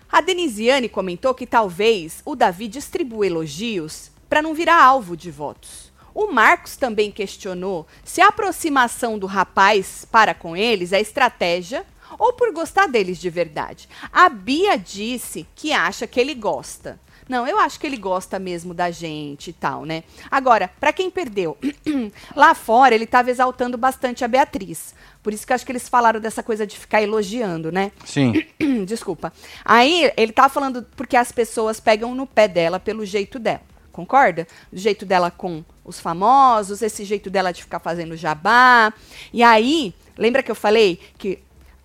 [0.09, 5.88] a Denisiane comentou que talvez o Davi distribua elogios para não virar alvo de votos.
[6.19, 11.85] O Marcos também questionou se a aproximação do rapaz para com eles é estratégia
[12.19, 13.87] ou por gostar deles de verdade.
[14.11, 16.99] A Bia disse que acha que ele gosta.
[17.29, 20.03] Não, eu acho que ele gosta mesmo da gente e tal, né?
[20.29, 21.57] Agora, para quem perdeu,
[22.35, 24.93] lá fora ele estava exaltando bastante a Beatriz.
[25.23, 27.93] Por isso que eu acho que eles falaram dessa coisa de ficar elogiando, né?
[28.03, 28.45] Sim.
[28.85, 29.31] Desculpa.
[29.63, 33.68] Aí ele tava falando porque as pessoas pegam no pé dela pelo jeito dela.
[33.99, 34.47] Concorda?
[34.71, 38.93] O jeito dela com os famosos, esse jeito dela de ficar fazendo jabá.
[39.33, 41.39] E aí, lembra que eu falei que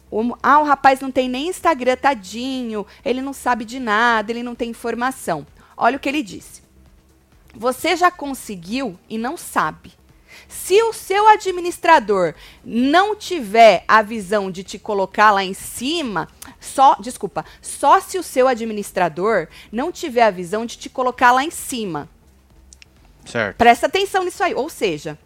[0.09, 4.45] o, ah, o rapaz não tem nem Instagram, tadinho, ele não sabe de nada, ele
[4.45, 5.45] não tem informação.
[5.77, 6.63] Olha o que ele disse.
[7.53, 9.93] Você já conseguiu e não sabe.
[10.63, 16.29] Se o seu administrador não tiver a visão de te colocar lá em cima,
[16.61, 21.45] só, desculpa, só se o seu administrador não tiver a visão de te colocar lá
[21.45, 22.09] em cima.
[23.27, 23.57] Certo.
[23.57, 24.55] Presta atenção nisso aí.
[24.55, 25.19] Ou seja,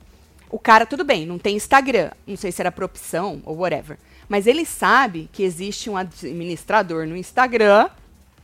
[0.51, 3.99] o cara, tudo bem, não tem Instagram, não sei se era por opção ou whatever.
[4.29, 7.91] Mas ele sabe que existe um administrador no Instagram,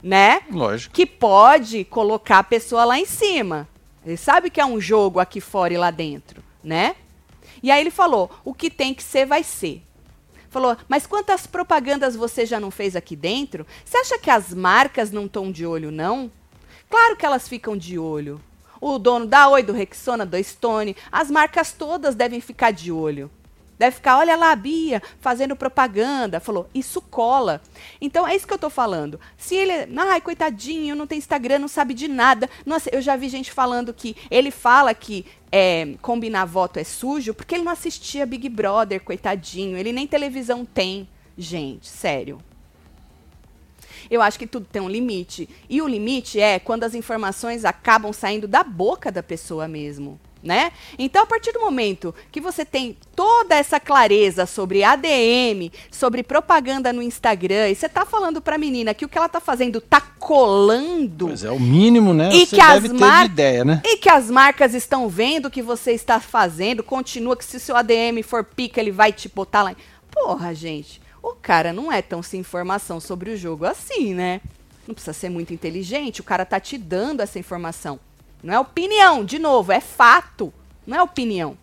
[0.03, 0.43] né?
[0.51, 0.95] Lógico.
[0.95, 3.67] Que pode colocar a pessoa lá em cima.
[4.05, 6.97] Ele sabe que é um jogo aqui fora e lá dentro, né?
[7.63, 9.83] E aí ele falou: o que tem que ser, vai ser.
[10.49, 13.67] Falou, mas quantas propagandas você já não fez aqui dentro?
[13.85, 16.31] Você acha que as marcas não estão de olho, não?
[16.89, 18.41] Claro que elas ficam de olho.
[18.81, 23.31] O dono da Oi, do Rexona, do Stone, as marcas todas devem ficar de olho.
[23.79, 26.39] Deve ficar, olha lá, a Bia, fazendo propaganda.
[26.39, 27.61] Falou, isso cola.
[28.01, 29.19] Então, é isso que eu tô falando.
[29.37, 32.49] Se ele, ai, coitadinho, não tem Instagram, não sabe de nada.
[32.65, 37.33] Nossa, eu já vi gente falando que ele fala que é, combinar voto é sujo
[37.33, 39.77] porque ele não assistia Big Brother, coitadinho.
[39.77, 41.09] Ele nem televisão tem.
[41.37, 42.39] Gente, sério.
[44.09, 45.49] Eu acho que tudo tem um limite.
[45.69, 50.73] E o limite é quando as informações acabam saindo da boca da pessoa mesmo né?
[50.99, 56.93] Então, a partir do momento que você tem toda essa clareza sobre ADM, sobre propaganda
[56.93, 60.01] no Instagram, e você tá falando pra menina que o que ela tá fazendo tá
[60.01, 61.29] colando.
[61.29, 62.29] Pois é, o mínimo, né?
[62.33, 63.81] E você que as de ideia, né?
[63.85, 67.61] E que as marcas estão vendo o que você está fazendo, continua que se o
[67.61, 69.75] seu ADM for pica, ele vai te botar lá.
[70.11, 74.41] Porra, gente, o cara não é tão sem informação sobre o jogo assim, né?
[74.87, 77.99] Não precisa ser muito inteligente, o cara tá te dando essa informação.
[78.45, 80.53] Não é opinião, de novo, é fato.
[80.87, 81.57] Não é opinião.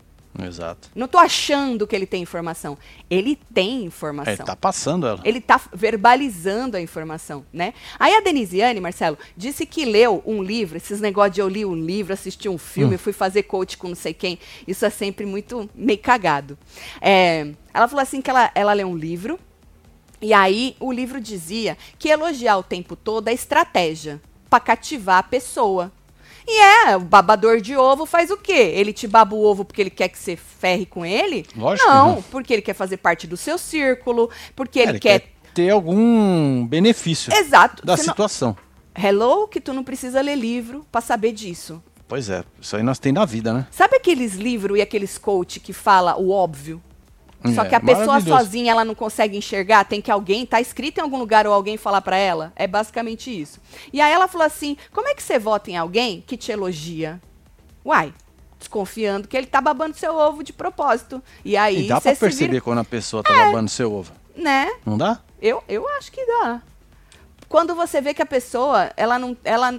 [0.43, 0.89] Exato.
[0.95, 2.77] Não estou achando que ele tem informação.
[3.09, 4.33] Ele tem informação.
[4.33, 5.19] Ele está passando ela.
[5.23, 7.73] Ele está verbalizando a informação, né?
[7.99, 11.75] Aí a Denisiane, Marcelo, disse que leu um livro, esses negócios de eu li um
[11.75, 12.97] livro, assisti um filme, hum.
[12.97, 14.39] fui fazer coach com não sei quem.
[14.67, 16.57] Isso é sempre muito meio cagado.
[16.99, 19.37] É, ela falou assim que ela, ela leu um livro,
[20.21, 25.23] e aí o livro dizia que elogiar o tempo todo é estratégia para cativar a
[25.23, 25.91] pessoa.
[26.47, 28.73] E é, o babador de ovo faz o quê?
[28.75, 31.45] Ele te baba o ovo porque ele quer que você ferre com ele?
[31.55, 31.87] Lógico.
[31.87, 32.21] Não, não.
[32.23, 35.19] porque ele quer fazer parte do seu círculo, porque é, ele, ele, quer...
[35.19, 37.85] quer ter algum benefício Exato.
[37.85, 38.55] da situação.
[38.95, 39.05] Não...
[39.05, 41.81] Hello, que tu não precisa ler livro para saber disso.
[42.07, 43.67] Pois é, isso aí nós tem na vida, né?
[43.71, 46.81] Sabe aqueles livros e aqueles coach que fala o óbvio?
[47.55, 50.99] Só é, que a pessoa sozinha ela não consegue enxergar, tem que alguém, tá escrito
[50.99, 52.53] em algum lugar ou alguém falar para ela.
[52.55, 53.59] É basicamente isso.
[53.91, 57.19] E aí ela falou assim: "Como é que você vota em alguém que te elogia?"
[57.83, 58.13] Uai,
[58.59, 61.21] desconfiando que ele tá babando seu ovo de propósito.
[61.43, 62.61] E aí e dá para perceber vira...
[62.61, 64.11] quando a pessoa tá é, babando seu ovo.
[64.35, 64.69] Né?
[64.85, 65.19] Não dá?
[65.41, 66.61] Eu, eu acho que dá.
[67.49, 69.73] Quando você vê que a pessoa, ela não ela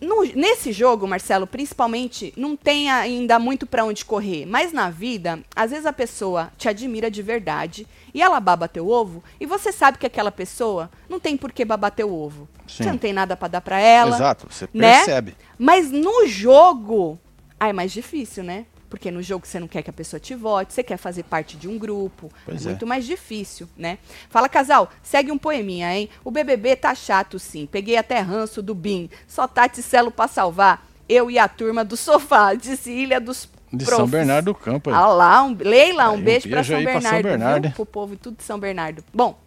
[0.00, 4.46] no, nesse jogo, Marcelo, principalmente, não tem ainda muito para onde correr.
[4.46, 8.88] Mas na vida, às vezes a pessoa te admira de verdade e ela baba teu
[8.88, 12.48] ovo e você sabe que aquela pessoa não tem por que babar teu ovo.
[12.66, 12.84] Sim.
[12.84, 14.16] Você não tem nada para dar para ela.
[14.16, 14.96] Exato, você né?
[14.98, 15.36] percebe.
[15.58, 17.18] Mas no jogo,
[17.58, 18.66] ah, é mais difícil, né?
[18.88, 21.56] Porque no jogo você não quer que a pessoa te vote, você quer fazer parte
[21.56, 22.30] de um grupo.
[22.44, 22.88] Pois é muito é.
[22.88, 23.98] mais difícil, né?
[24.30, 26.08] Fala, casal, segue um poeminha, hein?
[26.24, 27.66] O BBB tá chato, sim.
[27.70, 29.10] Peguei até ranço do BIM.
[29.26, 30.86] Só Tati Celo pra salvar.
[31.08, 33.96] Eu e a turma do sofá, disse Ilha dos De profs.
[33.96, 34.90] São Bernardo do Campo.
[34.90, 37.72] Ah lá, um, Leila, um Aí, beijo pra beijo São pra São Bernardo, Bernardo, viu?
[37.72, 39.04] Pro povo e tudo de São Bernardo.
[39.12, 39.38] Bom,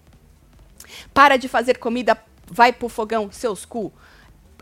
[1.14, 3.92] para de fazer comida, vai pro fogão, seus cu.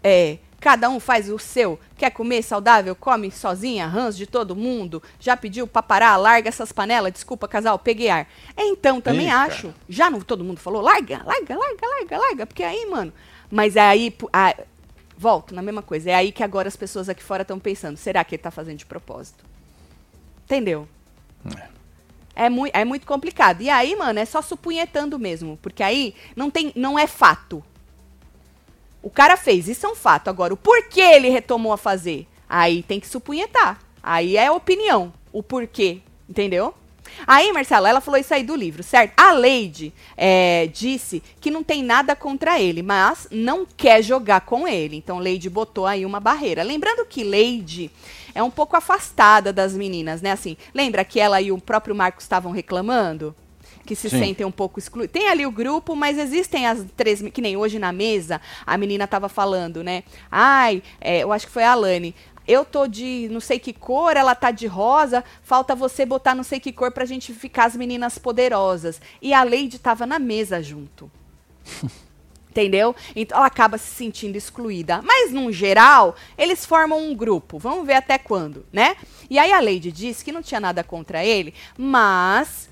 [0.03, 1.79] É, cada um faz o seu.
[1.97, 2.95] Quer comer saudável?
[2.95, 5.01] Come sozinha, rãs de todo mundo.
[5.19, 6.17] Já pediu pra parar?
[6.17, 7.13] Larga essas panelas.
[7.13, 8.27] Desculpa, casal, peguei ar.
[8.57, 9.73] Então, também acho.
[9.87, 10.81] Já não todo mundo falou?
[10.81, 12.45] Larga, larga, larga, larga, larga.
[12.45, 13.13] Porque aí, mano.
[13.49, 14.15] Mas é aí.
[14.33, 14.55] ah,
[15.17, 16.11] volto na mesma coisa.
[16.11, 18.77] É aí que agora as pessoas aqui fora estão pensando: será que ele tá fazendo
[18.77, 19.43] de propósito?
[20.45, 20.87] Entendeu?
[22.35, 23.61] É, mui é muito complicado.
[23.61, 25.59] E aí, mano, é só supunhetando mesmo.
[25.61, 27.63] Porque aí não, tem, não é fato.
[29.01, 30.29] O cara fez, isso é um fato.
[30.29, 32.27] Agora, o porquê ele retomou a fazer?
[32.47, 33.79] Aí tem que supunhetar.
[34.01, 35.13] Aí é opinião.
[35.31, 35.99] O porquê.
[36.27, 36.73] Entendeu?
[37.25, 39.13] Aí, Marcelo, ela falou isso aí do livro, certo?
[39.17, 44.67] A Leide é, disse que não tem nada contra ele, mas não quer jogar com
[44.67, 44.95] ele.
[44.95, 46.63] Então, Leide botou aí uma barreira.
[46.63, 47.91] Lembrando que Leide
[48.33, 50.31] é um pouco afastada das meninas, né?
[50.31, 53.35] Assim, lembra que ela e o próprio Marcos estavam reclamando?
[53.89, 54.19] Que se Sim.
[54.19, 55.11] sentem um pouco excluídos.
[55.11, 59.07] Tem ali o grupo, mas existem as três, que nem hoje na mesa, a menina
[59.07, 60.03] tava falando, né?
[60.31, 62.13] Ai, é, eu acho que foi a Alane.
[62.47, 66.43] Eu tô de não sei que cor, ela tá de rosa, falta você botar não
[66.43, 69.01] sei que cor pra gente ficar as meninas poderosas.
[69.19, 71.09] E a Leide tava na mesa junto.
[72.51, 72.95] Entendeu?
[73.15, 75.01] Então ela acaba se sentindo excluída.
[75.01, 77.57] Mas, num geral, eles formam um grupo.
[77.57, 78.95] Vamos ver até quando, né?
[79.31, 82.68] E aí a Lady disse que não tinha nada contra ele, mas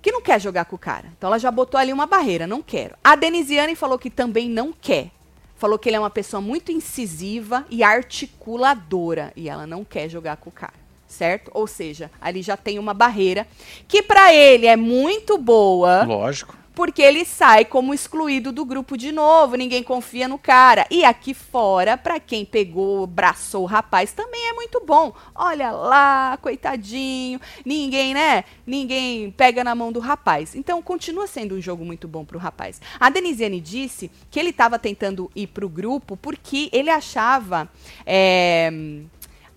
[0.00, 1.06] que não quer jogar com o cara.
[1.16, 2.94] Então ela já botou ali uma barreira, não quero.
[3.02, 5.10] A Denisiane falou que também não quer.
[5.56, 9.32] Falou que ele é uma pessoa muito incisiva e articuladora.
[9.34, 10.74] E ela não quer jogar com o cara.
[11.08, 11.50] Certo?
[11.54, 13.46] Ou seja, ali já tem uma barreira
[13.88, 16.54] que pra ele é muito boa Lógico.
[16.78, 20.86] Porque ele sai como excluído do grupo de novo, ninguém confia no cara.
[20.88, 25.12] E aqui fora, pra quem pegou, abraçou o rapaz, também é muito bom.
[25.34, 28.44] Olha lá, coitadinho, ninguém, né?
[28.64, 30.54] Ninguém pega na mão do rapaz.
[30.54, 32.80] Então, continua sendo um jogo muito bom pro rapaz.
[33.00, 37.68] A Denisiane disse que ele estava tentando ir pro grupo porque ele achava.
[38.06, 38.70] é,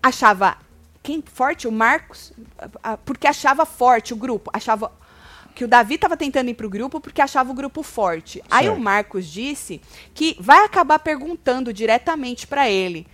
[0.02, 0.58] achava.
[1.04, 1.68] Quem forte?
[1.68, 2.34] O Marcos?
[3.06, 4.50] Porque achava forte o grupo.
[4.52, 4.92] Achava
[5.52, 8.42] que o Davi estava tentando ir pro grupo porque achava o grupo forte.
[8.50, 8.84] Aí o Certo.
[8.84, 9.82] Marcos disse
[10.14, 13.06] que vai acabar perguntando diretamente para ele.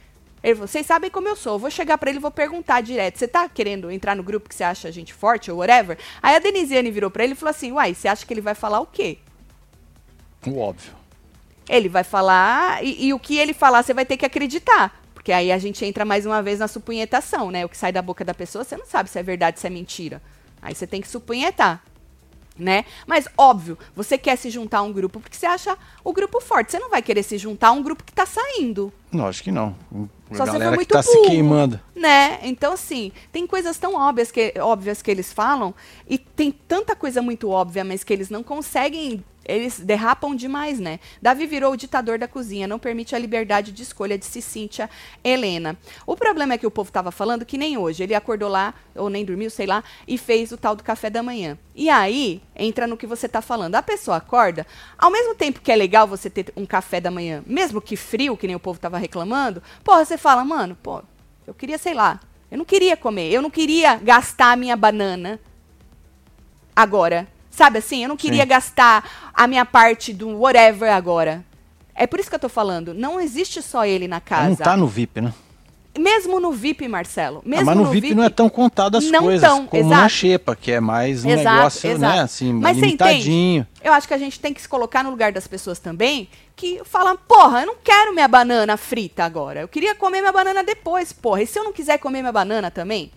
[0.43, 1.53] Ele falou: "Vocês sabem como eu sou.
[1.55, 3.17] Eu vou chegar para ele e vou perguntar direto.
[3.17, 6.35] Você tá querendo entrar no grupo que você acha a gente forte ou whatever?" Aí
[6.35, 8.79] a Denisiane virou para ele e falou assim: "Uai, você acha que ele vai falar
[8.79, 9.17] o quê?"
[10.45, 10.93] O óbvio.
[11.67, 15.01] Ele vai falar e, e o que ele falar você vai ter que acreditar.
[15.13, 17.65] Porque aí a gente entra mais uma vez na supunhetação, né?
[17.65, 19.69] O que sai da boca da pessoa, você não sabe se é verdade, se é
[19.69, 20.21] mentira.
[20.61, 21.83] Aí você tem que supunhetar,
[22.57, 22.85] né?
[23.05, 26.71] Mas óbvio, você quer se juntar a um grupo porque você acha o grupo forte.
[26.71, 28.91] Você não vai querer se juntar a um grupo que tá saindo.
[29.13, 29.75] Lógico que não.
[30.29, 31.29] A Só se for galera que muito tá se burro.
[31.29, 31.79] queimando.
[31.95, 32.39] Né?
[32.43, 35.73] Então, assim, tem coisas tão óbvias que, óbvias que eles falam,
[36.07, 39.23] e tem tanta coisa muito óbvia, mas que eles não conseguem.
[39.47, 40.99] Eles derrapam demais, né?
[41.21, 44.89] Davi virou o ditador da cozinha, não permite a liberdade de escolha de Cíntia
[45.23, 45.77] Helena.
[46.05, 48.03] O problema é que o povo tava falando que nem hoje.
[48.03, 51.23] Ele acordou lá, ou nem dormiu, sei lá, e fez o tal do café da
[51.23, 51.57] manhã.
[51.73, 53.75] E aí, entra no que você tá falando.
[53.75, 57.41] A pessoa acorda, ao mesmo tempo que é legal você ter um café da manhã,
[57.47, 61.01] mesmo que frio, que nem o povo tava reclamando, porra, você fala, mano, pô,
[61.45, 62.19] eu queria, sei lá,
[62.51, 65.39] eu não queria comer, eu não queria gastar a minha banana
[66.75, 67.27] agora.
[67.57, 68.03] Sabe assim?
[68.03, 68.49] Eu não queria Sim.
[68.49, 71.43] gastar a minha parte do whatever agora.
[71.95, 72.93] É por isso que eu tô falando.
[72.93, 74.49] Não existe só ele na casa.
[74.49, 75.33] Não tá no VIP, né?
[75.97, 77.41] Mesmo no VIP, Marcelo.
[77.43, 80.01] Mesmo Ah, mas no, VIP, não é tão contado as não coisas tão, como exato.
[80.03, 82.15] na Xepa, que é mais um Exato, negócio, exato.
[82.15, 83.65] né, assim, Mas limitadinho.
[83.83, 86.79] Eu acho que a gente tem que se colocar no lugar das pessoas também que
[86.85, 89.61] falam, porra, eu não quero minha banana frita agora.
[89.61, 91.41] Eu queria comer minha banana depois, porra.
[91.41, 93.11] E se eu não quiser comer minha banana também?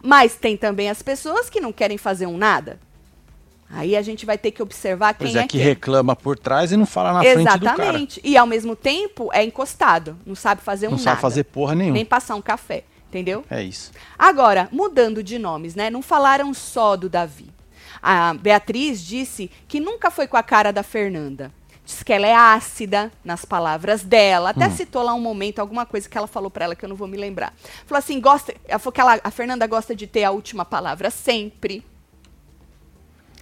[0.00, 2.78] Mas tem também as pessoas que não querem fazer um nada.
[3.76, 5.60] Aí a gente vai ter que observar quem Pois é, é que quem.
[5.60, 7.56] reclama por trás e não fala na frente do cara.
[7.58, 8.20] Exatamente.
[8.24, 10.16] E ao mesmo tempo é encostado.
[10.24, 11.10] Não sabe fazer um Não nada.
[11.10, 11.94] sabe fazer porra nenhuma.
[11.94, 12.84] Nem passar um café.
[13.08, 13.44] Entendeu?
[13.50, 13.92] É isso.
[14.18, 15.90] Agora, mudando de nomes, né?
[15.90, 17.48] Não falaram só do Davi.
[18.02, 21.52] A Beatriz disse que nunca foi com a cara da Fernanda.
[21.84, 24.50] Diz que ela é ácida nas palavras dela.
[24.50, 26.96] Até citou lá um momento, alguma coisa que ela falou pra ela que eu não
[26.96, 27.54] vou me lembrar.
[27.86, 28.52] Falou assim: gosta.
[28.66, 31.84] Ela falou que ela- a Fernanda gosta de ter a última palavra sempre.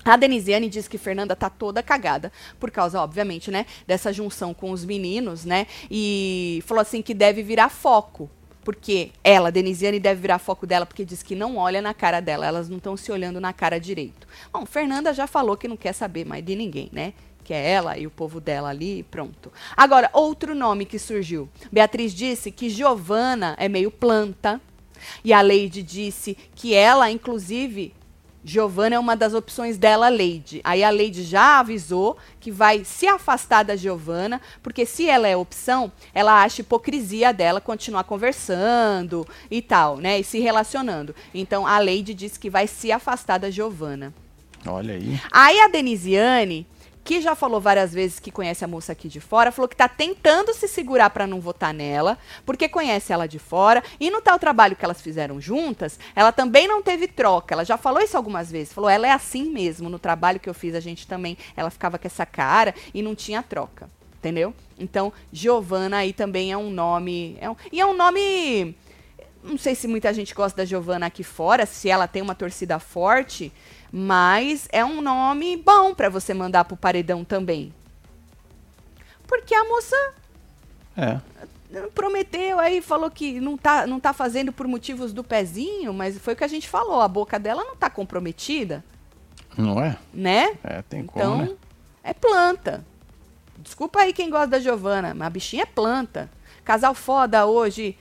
[0.04, 2.30] A Denisiane diz que Fernanda tá toda cagada,
[2.60, 5.66] por causa, obviamente, né, dessa junção com os meninos, né?
[5.90, 8.28] E falou assim que deve virar foco.
[8.62, 12.46] Porque ela, Denisiane, deve virar foco dela, porque diz que não olha na cara dela,
[12.46, 14.26] elas não estão se olhando na cara direito.
[14.50, 17.12] Bom, Fernanda já falou que não quer saber mais de ninguém, né?
[17.44, 19.52] que é ela e o povo dela ali, pronto.
[19.76, 21.46] Agora, outro nome que surgiu.
[21.70, 24.58] Beatriz disse que Giovana é meio planta.
[25.22, 27.92] E a Leide disse que ela, inclusive,
[28.44, 30.60] Giovana é uma das opções dela, Leide.
[30.62, 35.34] Aí a Leide já avisou que vai se afastar da Giovana, porque se ela é
[35.34, 40.20] opção, ela acha hipocrisia dela continuar conversando e tal, né?
[40.20, 41.14] E se relacionando.
[41.32, 44.12] Então a Leide disse que vai se afastar da Giovana.
[44.66, 45.20] Olha aí.
[45.32, 46.66] Aí a Denisiane
[47.04, 49.86] que já falou várias vezes que conhece a moça aqui de fora, falou que está
[49.86, 53.84] tentando se segurar para não votar nela, porque conhece ela de fora.
[54.00, 57.54] E no tal trabalho que elas fizeram juntas, ela também não teve troca.
[57.54, 58.72] Ela já falou isso algumas vezes.
[58.72, 59.90] Falou, ela é assim mesmo.
[59.90, 63.14] No trabalho que eu fiz, a gente também, ela ficava com essa cara e não
[63.14, 63.90] tinha troca.
[64.16, 64.54] Entendeu?
[64.78, 67.36] Então, Giovana aí também é um nome.
[67.38, 68.74] É um, e é um nome.
[69.42, 72.78] Não sei se muita gente gosta da Giovana aqui fora, se ela tem uma torcida
[72.78, 73.52] forte.
[73.96, 77.72] Mas é um nome bom para você mandar pro paredão também.
[79.24, 79.96] Porque a moça
[80.96, 81.20] é.
[81.94, 86.34] prometeu aí, falou que não tá, não tá fazendo por motivos do pezinho, mas foi
[86.34, 88.84] o que a gente falou, a boca dela não tá comprometida.
[89.56, 89.96] Não é?
[90.12, 90.58] Né?
[90.64, 91.56] É, tem então, como, né?
[92.02, 92.84] é planta.
[93.58, 96.28] Desculpa aí quem gosta da Giovana, mas a bichinha é planta.
[96.64, 97.96] Casal foda hoje,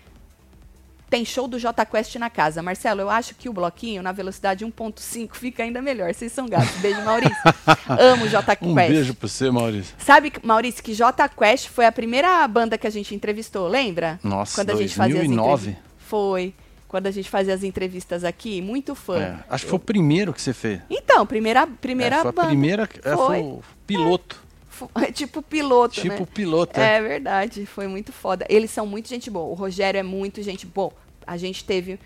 [1.14, 2.64] tem show do J Quest na casa.
[2.64, 6.12] Marcelo, eu acho que o bloquinho na velocidade 1.5 fica ainda melhor.
[6.12, 6.76] Vocês são gatos.
[6.78, 7.38] Beijo, Maurício.
[7.88, 8.72] Amo J Quest.
[8.72, 9.94] Um beijo pra você, Maurício.
[10.00, 14.20] Sabe, Maurício, que J Quest foi a primeira banda que a gente entrevistou, lembra?
[14.24, 15.66] Nossa, Quando a gente 2009?
[15.66, 16.54] Fazia as foi.
[16.88, 19.20] Quando a gente fazia as entrevistas aqui, muito fã.
[19.20, 20.82] É, acho que foi o primeiro que você fez.
[20.90, 22.42] Então, primeira, primeira é, foi banda.
[22.42, 24.42] a primeira, é, foi o piloto.
[24.96, 26.28] É tipo piloto, Tipo né?
[26.34, 26.98] piloto, é.
[26.98, 27.02] é.
[27.02, 28.44] verdade, foi muito foda.
[28.50, 29.46] Eles são muito gente boa.
[29.46, 30.92] O Rogério é muito gente boa.
[31.26, 32.00] A gente teve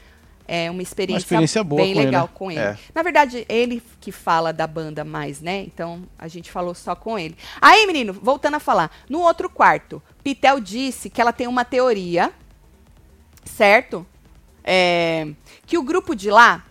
[0.48, 2.34] é, uma experiência, Uma experiência boa bem com legal ele, né?
[2.34, 2.60] com ele.
[2.60, 2.78] É.
[2.96, 5.64] Na verdade, ele que fala da banda mais, né?
[5.64, 7.36] Então a gente falou só com ele.
[7.62, 12.32] Aí, menino, voltando a falar, no outro quarto, Pitel disse que ela tem uma teoria,
[13.44, 14.06] certo?
[14.64, 15.28] É,
[15.66, 16.64] que o grupo de lá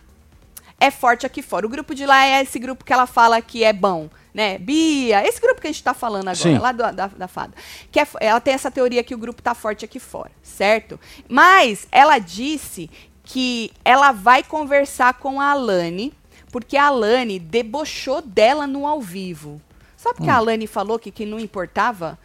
[0.79, 1.65] é forte aqui fora.
[1.65, 4.57] O grupo de lá é esse grupo que ela fala que é bom, né?
[4.59, 6.57] Bia, esse grupo que a gente tá falando agora, Sim.
[6.59, 7.53] lá do- da, da fada.
[7.91, 10.99] Que é ela tem essa teoria que o grupo tá forte aqui fora, certo?
[11.27, 12.89] Mas ela disse
[13.23, 16.13] que ela vai conversar com a Alane,
[16.51, 19.61] porque a Alane debochou dela no ao vivo.
[19.97, 22.17] Só porque a Alane falou que, que não importava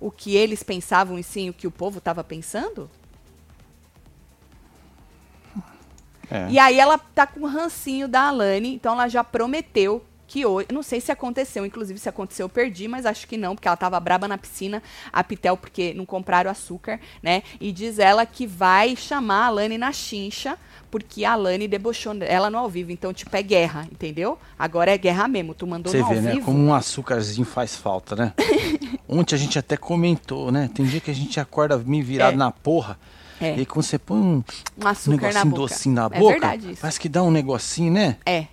[0.00, 2.90] o que eles pensavam e sim o que o povo tava pensando?
[6.30, 6.46] É.
[6.50, 10.68] E aí ela tá com o rancinho da Alane, então ela já prometeu que hoje,
[10.72, 13.76] não sei se aconteceu, inclusive se aconteceu eu perdi, mas acho que não, porque ela
[13.76, 14.80] tava braba na piscina,
[15.12, 17.42] a Pitel, porque não compraram açúcar, né?
[17.60, 20.56] E diz ela que vai chamar a Alane na chincha,
[20.88, 24.38] porque a Alane debochou ela no ao vivo, então tipo é guerra, entendeu?
[24.56, 26.32] Agora é guerra mesmo, tu mandou Você no ao vê, né?
[26.34, 26.44] vivo.
[26.46, 28.32] Como um açúcarzinho faz falta, né?
[29.08, 30.70] Ontem a gente até comentou, né?
[30.72, 32.36] Tem dia que a gente acorda meio virado É.
[32.36, 32.96] na porra.
[33.40, 33.56] É.
[33.56, 34.44] E aí quando você põe um,
[34.82, 35.56] Um açúcar negocinho na boca.
[35.62, 36.80] docinho na É boca, verdade isso.
[36.80, 38.16] parece que dá um negocinho, né?
[38.26, 38.46] É.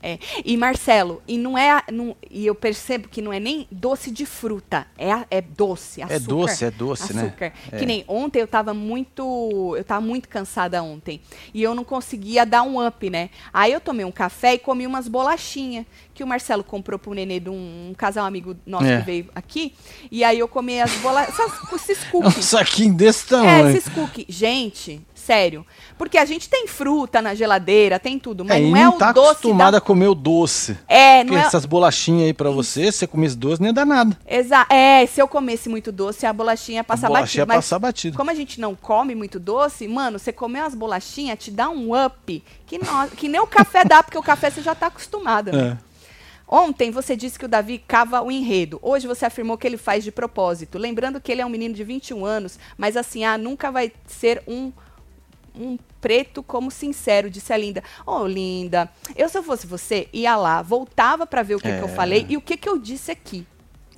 [0.00, 0.18] É.
[0.44, 4.24] E Marcelo, e não é, não- e eu percebo que não é nem doce de
[4.24, 6.20] fruta, é, é doce, açúcar.
[6.20, 7.22] doce, é doce, né?
[7.22, 7.52] açúcar.
[7.72, 7.78] É.
[7.78, 11.20] Que nem ontem eu tava muito, eu tava muito cansada ontem,
[11.52, 13.30] e eu não conseguia dar um up, né?
[13.52, 15.84] Aí eu tomei um café e comi umas bolachinhas
[16.14, 18.98] que o Marcelo comprou pro nenê de um, um casal amigo nosso É.
[19.00, 19.74] que veio aqui,
[20.10, 21.34] e aí eu comi as bolachas,
[21.74, 22.44] esses É um cookies.
[22.44, 23.68] saquinho desse É, tamanho.
[23.76, 24.26] esses cookies.
[24.28, 25.66] Gente, sério.
[25.98, 28.98] Porque a gente tem fruta na geladeira, tem tudo, mas É, não é não o
[28.98, 29.78] tá doce acostumado da...
[29.78, 30.78] a comer o doce.
[30.88, 31.46] É, não Porque é...
[31.46, 34.16] essas bolachinhas aí pra você, se você comer esse doce, nem ia dar nada.
[34.26, 37.52] Exa é, se eu comesse muito doce, a bolachinha ia passar a bolachinha batido.
[37.52, 38.16] ia Mas passar batido.
[38.16, 41.90] como a gente não come muito doce, mano, você comer umas bolachinhas te dá um
[42.06, 45.52] up que, no- que nem o café dá, porque o café você já tá acostumada.
[45.52, 45.76] né?
[45.84, 45.88] É.
[46.50, 48.78] Ontem você disse que o Davi cava o enredo.
[48.80, 50.78] Hoje você afirmou que ele faz de propósito.
[50.78, 54.42] Lembrando que ele é um menino de 21 anos, mas assim, ah, nunca vai ser
[54.48, 54.72] um
[55.58, 57.82] um preto como sincero, disse a Linda.
[58.06, 61.82] Ô, Linda, eu se eu fosse você, ia lá, voltava pra ver o que, que
[61.82, 61.94] eu É.
[61.94, 63.46] falei e o que, que eu disse aqui.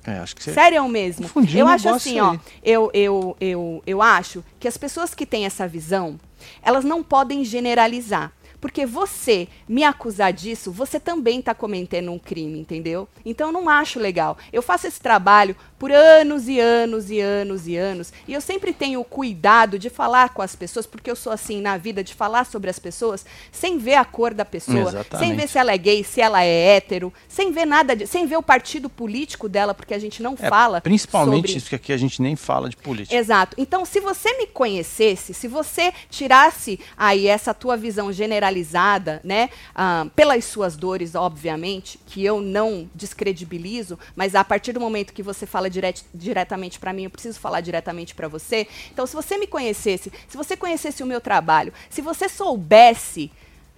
[0.03, 0.51] É, acho que você.
[0.53, 1.29] Sério mesmo.
[1.55, 2.21] Eu acho assim, aí.
[2.21, 2.37] ó.
[2.63, 6.19] Eu, eu, eu, eu acho que as pessoas que têm essa visão,
[6.63, 8.31] elas não podem generalizar.
[8.61, 13.07] Porque você me acusar disso, você também está cometendo um crime, entendeu?
[13.25, 14.37] Então eu não acho legal.
[14.53, 18.13] Eu faço esse trabalho por anos e anos e anos e anos.
[18.27, 21.59] E eu sempre tenho o cuidado de falar com as pessoas, porque eu sou assim
[21.59, 25.35] na vida, de falar sobre as pessoas sem ver a cor da pessoa, sem Exatamente.
[25.35, 28.37] ver se ela é gay, se ela é hétero, sem ver nada, de, sem ver
[28.37, 31.57] o partido político dela, porque a gente não É, fala Principalmente sobre...
[31.57, 33.15] isso que aqui a gente nem fala de política.
[33.15, 33.55] Exato.
[33.57, 39.49] Então, se você me conhecesse, se você tirasse aí essa tua visão generalizada penalizada, né,
[39.73, 45.23] ah, pelas suas dores, obviamente, que eu não descredibilizo, mas a partir do momento que
[45.23, 48.67] você fala diret diretamente para mim, eu preciso falar diretamente para você.
[48.91, 53.31] Então, se você me conhecesse, se você conhecesse o meu trabalho, se você soubesse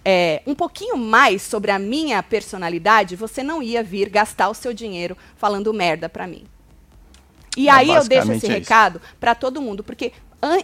[0.03, 4.74] é, um pouquinho mais sobre a minha personalidade, você não ia vir gastar o seu
[4.74, 6.45] dinheiro falando merda para mim.
[7.55, 10.11] E é, aí eu deixo esse é recado para todo mundo, porque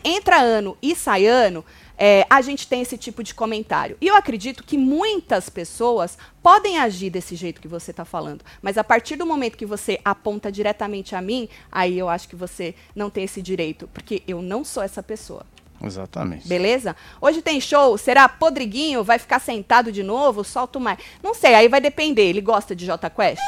[0.04, 1.64] entra ano e sai ano,
[2.02, 3.98] é, a gente tem esse tipo de comentário.
[4.00, 8.44] E eu acredito que muitas pessoas podem agir desse jeito que você está falando.
[8.62, 12.38] Mas a partir do momento que você aponta diretamente a mim, aí eu acho que
[12.38, 15.46] você não tem esse direito, porque eu não sou essa pessoa.
[15.84, 16.48] Exatamente.
[16.48, 16.96] Beleza?
[17.22, 19.04] Hoje tem show, será Podriguinho?
[19.04, 20.44] Vai ficar sentado de novo?
[20.44, 21.00] Solta mais.
[21.22, 22.24] Não sei, aí vai depender.
[22.24, 23.42] Ele gosta de J Quest?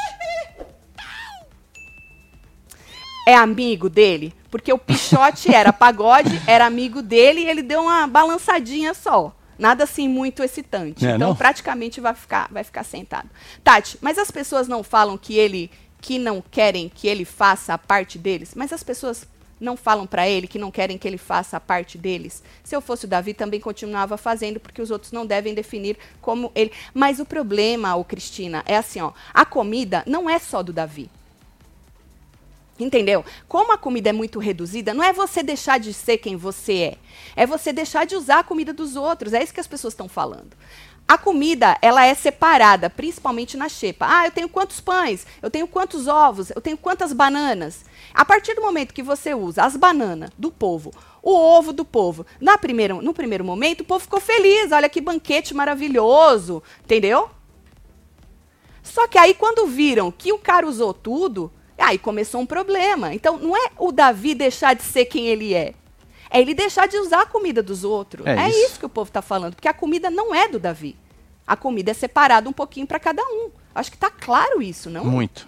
[3.27, 4.33] É amigo dele?
[4.49, 9.35] Porque o Pichote era pagode, era amigo dele e ele deu uma balançadinha só.
[9.57, 11.05] Nada assim muito excitante.
[11.05, 11.35] É, então não?
[11.35, 13.29] praticamente vai ficar, vai ficar sentado.
[13.63, 15.69] Tati, mas as pessoas não falam que ele
[16.01, 19.27] que não querem que ele faça a parte deles, mas as pessoas
[19.59, 22.41] não falam para ele que não querem que ele faça a parte deles.
[22.63, 26.51] Se eu fosse o Davi, também continuava fazendo, porque os outros não devem definir como
[26.55, 26.71] ele.
[26.91, 31.09] Mas o problema, ô Cristina, é assim, ó, a comida não é só do Davi.
[32.83, 33.23] Entendeu?
[33.47, 36.97] Como a comida é muito reduzida, não é você deixar de ser quem você é.
[37.35, 39.33] É você deixar de usar a comida dos outros.
[39.33, 40.57] É isso que as pessoas estão falando.
[41.07, 44.05] A comida, ela é separada, principalmente na xepa.
[44.09, 45.27] Ah, eu tenho quantos pães?
[45.41, 46.51] Eu tenho quantos ovos?
[46.51, 47.83] Eu tenho quantas bananas?
[48.13, 52.25] A partir do momento que você usa as bananas do povo, o ovo do povo,
[52.39, 54.71] na primeira, no primeiro momento, o povo ficou feliz.
[54.71, 56.63] Olha que banquete maravilhoso.
[56.83, 57.29] Entendeu?
[58.81, 61.51] Só que aí, quando viram que o cara usou tudo,
[61.81, 63.13] Aí começou um problema.
[63.13, 65.73] Então, não é o Davi deixar de ser quem ele é.
[66.29, 68.25] É ele deixar de usar a comida dos outros.
[68.25, 68.59] É, é isso.
[68.59, 68.79] isso.
[68.79, 69.55] que o povo está falando.
[69.55, 70.95] Porque a comida não é do Davi.
[71.45, 73.49] A comida é separada um pouquinho para cada um.
[73.75, 75.03] Acho que está claro isso, não?
[75.03, 75.47] Muito.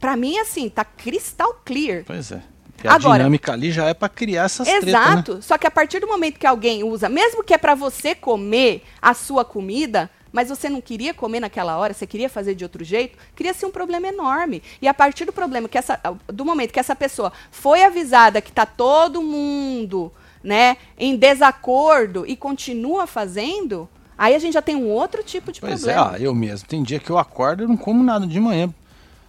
[0.00, 2.02] Para mim, assim, tá cristal clear.
[2.04, 2.42] Pois é.
[2.82, 5.22] E a Agora, dinâmica ali já é para criar essas Exato.
[5.22, 5.40] Treta, né?
[5.42, 8.84] Só que a partir do momento que alguém usa, mesmo que é para você comer
[9.02, 12.84] a sua comida, mas você não queria comer naquela hora, você queria fazer de outro
[12.84, 14.62] jeito, cria ser um problema enorme.
[14.80, 18.50] E a partir do problema que essa, do momento que essa pessoa foi avisada que
[18.50, 20.12] está todo mundo,
[20.42, 25.60] né, em desacordo e continua fazendo, aí a gente já tem um outro tipo de
[25.60, 26.10] pois problema.
[26.10, 26.68] Pois é, ah, eu mesmo.
[26.68, 28.72] Tem dia que eu acordo e não como nada de manhã.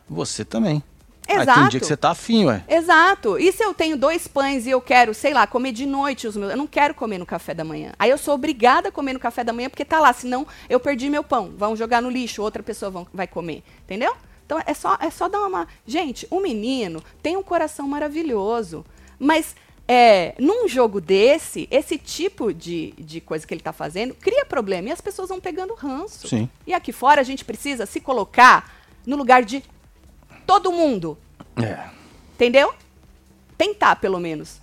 [0.10, 0.84] Você também.
[1.30, 1.49] Exato.
[1.49, 2.63] Aí tem dia que você tá afim, ué.
[2.67, 3.38] Exato.
[3.38, 6.36] E se eu tenho dois pães e eu quero, sei lá, comer de noite os
[6.36, 6.51] meus.
[6.51, 7.91] Eu não quero comer no café da manhã.
[7.99, 10.80] Aí eu sou obrigada a comer no café da manhã porque tá lá, senão eu
[10.80, 11.53] perdi meu pão.
[11.55, 13.63] Vão jogar no lixo, outra pessoa vão, vai comer.
[13.84, 14.13] Entendeu?
[14.45, 15.67] Então é só, é só dar uma.
[15.86, 18.84] Gente, o um menino tem um coração maravilhoso.
[19.19, 19.55] Mas
[19.88, 24.89] é, num jogo desse, esse tipo de, de coisa que ele está fazendo cria problema
[24.89, 26.27] e as pessoas vão pegando ranço.
[26.27, 26.49] Sim.
[26.65, 28.71] E aqui fora a gente precisa se colocar
[29.05, 29.63] no lugar de
[30.50, 31.16] todo mundo.
[31.62, 31.88] É.
[32.34, 32.74] Entendeu?
[33.56, 34.60] Tentar, pelo menos.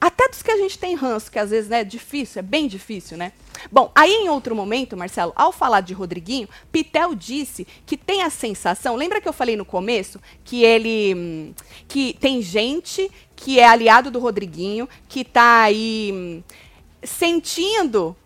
[0.00, 2.66] Até dos que a gente tem ranço, que às vezes né, é difícil, é bem
[2.66, 3.32] difícil, né?
[3.70, 8.30] Bom, aí em outro momento, Marcelo, ao falar de Rodriguinho, Pitel disse que tem a
[8.30, 11.54] sensação, lembra que eu falei no começo que ele hum,
[11.86, 16.42] que tem gente que é aliado do Rodriguinho, que tá aí hum,
[17.02, 18.16] sentindo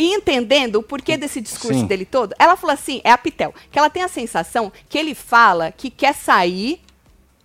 [0.00, 1.86] e entendendo o porquê desse discurso Sim.
[1.86, 5.14] dele todo, ela falou assim, é a Pitel, que ela tem a sensação que ele
[5.14, 6.80] fala que quer sair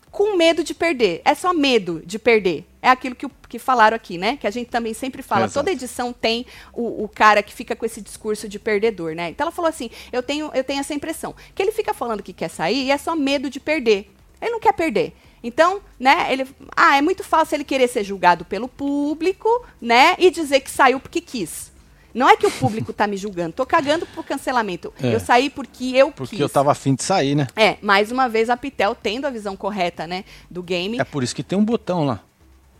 [0.09, 1.21] com medo de perder.
[1.25, 2.65] É só medo de perder.
[2.81, 4.37] É aquilo que, que falaram aqui, né?
[4.37, 5.41] Que a gente também sempre fala.
[5.47, 5.55] Exato.
[5.55, 9.31] Toda edição tem o, o, cara que fica com esse discurso de perdedor, né?
[9.31, 11.35] Então ela falou assim: eu tenho, eu tenho essa impressão.
[11.53, 14.09] Que ele fica falando que quer sair e é só medo de perder.
[14.41, 15.13] Ele não quer perder.
[15.43, 16.47] Então, né, ele.
[16.73, 19.49] Ah, é muito fácil ele querer ser julgado pelo público,
[19.81, 20.15] né?
[20.17, 21.74] E dizer que saiu porque quis.
[22.15, 24.93] Não é que o público tá me julgando, tô cagando pro cancelamento.
[25.03, 25.13] É.
[25.13, 26.39] Eu saí porque eu porque quis.
[26.39, 27.45] eu tava afim de sair, né?
[27.57, 30.97] É, mais uma vez a Pitel tendo a visão correta, né, do game.
[30.97, 32.21] É por isso que tem um botão lá.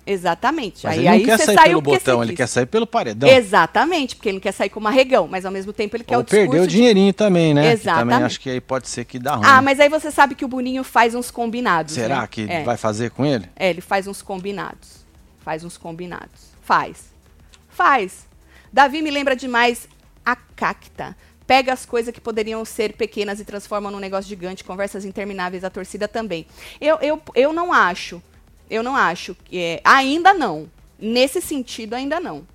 [0.07, 0.86] Exatamente.
[0.86, 3.27] Mas aí, ele não aí quer sair pelo botão, ele quer sair pelo paredão.
[3.27, 6.21] Exatamente, porque ele não quer sair como arregão, mas ao mesmo tempo ele quer Ou
[6.21, 7.17] o discurso perder o dinheirinho de...
[7.17, 7.73] também, né?
[7.73, 8.09] Exatamente.
[8.13, 9.45] também acho que aí pode ser que dá ruim.
[9.45, 11.93] Ah, mas aí você sabe que o Boninho faz uns combinados.
[11.93, 12.27] Será né?
[12.31, 12.63] que é.
[12.63, 13.49] vai fazer com ele?
[13.55, 15.03] É, ele faz uns combinados.
[15.43, 16.53] Faz uns combinados.
[16.61, 17.09] Faz.
[17.67, 18.24] Faz.
[18.76, 19.88] Davi me lembra demais
[20.26, 21.15] a cacta.
[21.47, 25.69] Pega as coisas que poderiam ser pequenas e transforma num negócio gigante, conversas intermináveis, a
[25.69, 26.45] torcida também.
[26.82, 28.21] Eu, eu, eu não acho,
[28.69, 30.69] eu não acho que é, ainda não.
[30.99, 32.45] Nesse sentido, ainda não.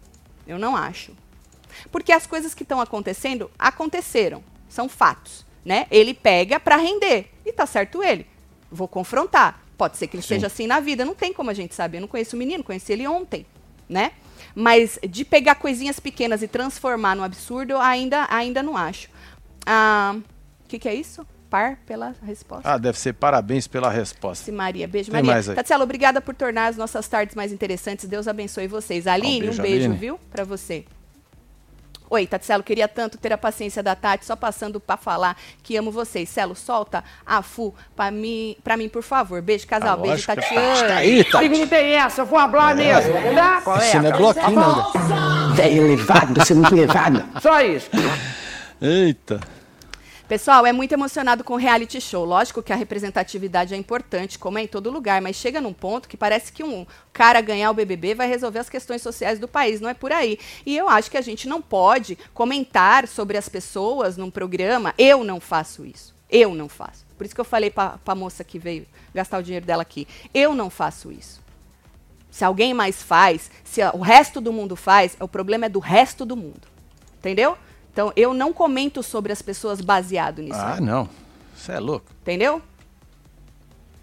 [0.47, 1.17] Eu não acho.
[1.91, 4.45] Porque as coisas que estão acontecendo, aconteceram.
[4.69, 5.47] São fatos.
[5.65, 5.87] Né?
[5.91, 7.31] Ele pega para render.
[7.47, 8.27] E tá certo ele.
[8.71, 9.65] Vou confrontar.
[9.79, 10.35] Pode ser que ele Sim.
[10.35, 11.03] seja assim na vida.
[11.03, 11.97] Não tem como a gente saber.
[11.97, 13.47] Eu não conheço o menino, conheci ele ontem.
[13.89, 14.13] Né?
[14.55, 19.09] Mas de pegar coisinhas pequenas e transformar no absurdo, eu ainda, ainda não acho.
[19.09, 19.13] O
[19.67, 20.17] ah,
[20.69, 21.27] que, que é isso?
[21.49, 22.69] Par pela resposta.
[22.69, 24.45] Ah, deve ser parabéns pela resposta.
[24.45, 24.87] Sim, Maria.
[24.87, 25.55] Beijo, Tem Maria.
[25.55, 28.09] Tatiana, obrigada por tornar as nossas tardes mais interessantes.
[28.09, 29.07] Deus abençoe vocês.
[29.07, 30.21] Aline, um beijo, um beijo viu?
[30.31, 30.85] Pra você.
[32.13, 35.93] Oi, Tatselo, queria tanto ter a paciência da Tati, só passando para falar que amo
[35.93, 36.29] vocês.
[36.29, 39.41] Celo, solta a Fu pra mim, pra mim, por favor.
[39.41, 39.97] Beijo, casal.
[39.97, 40.89] Ah, Beijo, Tatiana.
[40.89, 41.49] Tá aí, Tati.
[41.49, 42.75] Não tem essa, eu vou falar é.
[42.75, 43.13] mesmo.
[43.35, 43.61] Tá?
[43.61, 43.81] Qual é?
[43.81, 45.55] Você não é bloquinho, não.
[45.55, 47.25] Velho elevado, você é muito elevado.
[47.41, 47.89] Só isso.
[48.83, 49.41] Eita.
[50.31, 52.25] Pessoal, é muito emocionado com reality show.
[52.25, 56.09] Lógico que a representatividade é importante, como é em todo lugar, mas chega num ponto
[56.09, 59.81] que parece que um cara ganhar o BBB vai resolver as questões sociais do país.
[59.81, 60.39] Não é por aí.
[60.65, 64.95] E eu acho que a gente não pode comentar sobre as pessoas num programa.
[64.97, 66.15] Eu não faço isso.
[66.31, 67.05] Eu não faço.
[67.19, 70.07] Por isso que eu falei para a moça que veio gastar o dinheiro dela aqui.
[70.33, 71.43] Eu não faço isso.
[72.31, 76.25] Se alguém mais faz, se o resto do mundo faz, o problema é do resto
[76.25, 76.69] do mundo.
[77.19, 77.59] Entendeu?
[77.93, 80.59] Então, eu não comento sobre as pessoas baseado nisso.
[80.61, 81.09] Ah, não.
[81.55, 82.07] Você é louco.
[82.23, 82.63] Entendeu?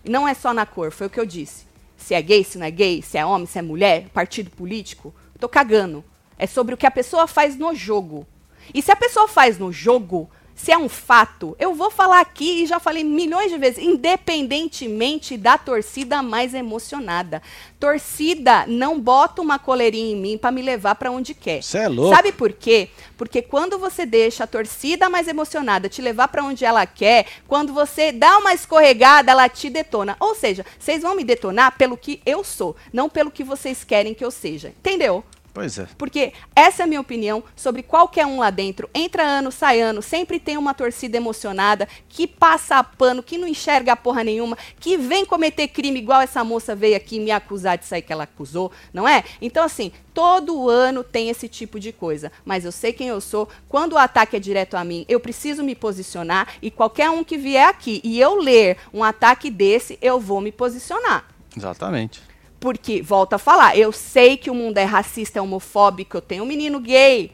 [0.04, 1.66] Não é só na cor, foi o que eu disse.
[1.98, 5.14] Se é gay, se não é gay, se é homem, se é mulher, partido político,
[5.40, 6.04] tô cagando.
[6.38, 8.28] É sobre o que a pessoa faz no jogo.
[8.74, 12.64] E se a pessoa faz no jogo, se é um fato, eu vou falar aqui
[12.64, 17.44] e já falei milhões de vezes, independentemente da torcida mais emocionada.
[17.80, 21.62] Torcida não bota uma coleirinha em mim para me levar para onde quer.
[21.62, 22.14] Você é louco.
[22.14, 22.90] Sabe por quê?
[23.16, 27.72] Porque quando você deixa a torcida mais emocionada te levar para onde ela quer, quando
[27.72, 30.18] você dá uma escorregada, ela te detona.
[30.20, 34.16] Ou seja, vocês vão me detonar pelo que eu sou, não pelo que vocês querem
[34.16, 34.70] que eu seja.
[34.70, 35.24] Entendeu?
[35.58, 35.88] Pois é.
[35.98, 38.88] Porque essa é a minha opinião sobre qualquer um lá dentro.
[38.94, 43.96] Entra ano, sai ano, sempre tem uma torcida emocionada que passa pano, que não enxerga
[43.96, 48.04] porra nenhuma, que vem cometer crime igual essa moça veio aqui me acusar de sair
[48.04, 49.24] que ela acusou, não é?
[49.42, 52.32] Então, assim, todo ano tem esse tipo de coisa.
[52.46, 53.50] Mas eu sei quem eu sou.
[53.68, 56.50] Quando o ataque é direto a mim, eu preciso me posicionar.
[56.62, 60.52] E qualquer um que vier aqui e eu ler um ataque desse, eu vou me
[60.52, 61.26] posicionar.
[61.58, 62.22] Exatamente.
[62.60, 66.44] Porque, volto a falar, eu sei que o mundo é racista, é homofóbico, eu tenho
[66.44, 67.32] um menino gay.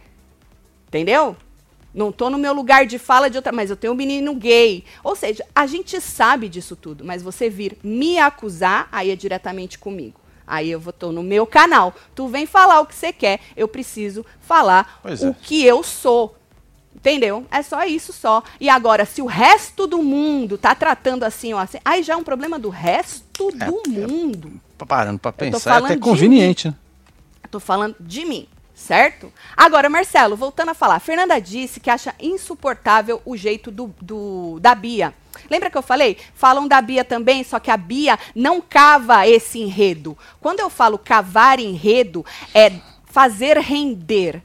[0.87, 1.35] Entendeu?
[1.93, 4.83] Não tô no meu lugar de fala de outra, mas eu tenho um menino gay.
[5.03, 9.77] Ou seja, a gente sabe disso tudo, mas você vir me acusar, aí é diretamente
[9.77, 10.19] comigo.
[10.45, 11.93] Aí eu vou tô no meu canal.
[12.13, 15.35] Tu vem falar o que você quer, eu preciso falar pois o é.
[15.41, 16.35] que eu sou.
[16.95, 17.45] Entendeu?
[17.51, 18.43] É só isso só.
[18.59, 22.15] E agora, se o resto do mundo tá tratando assim ou assim, aí já é
[22.15, 24.51] um problema do resto é, do é, mundo.
[24.55, 26.75] É, parando pra pensar, é até conveniente, né?
[27.49, 29.31] Tô falando de mim, certo?
[29.55, 30.99] Agora, Marcelo, voltando a falar.
[30.99, 35.13] Fernanda disse que acha insuportável o jeito do, do da Bia.
[35.49, 36.17] Lembra que eu falei?
[36.33, 40.17] Falam da Bia também, só que a Bia não cava esse enredo.
[40.39, 42.71] Quando eu falo cavar enredo, é
[43.05, 44.41] fazer render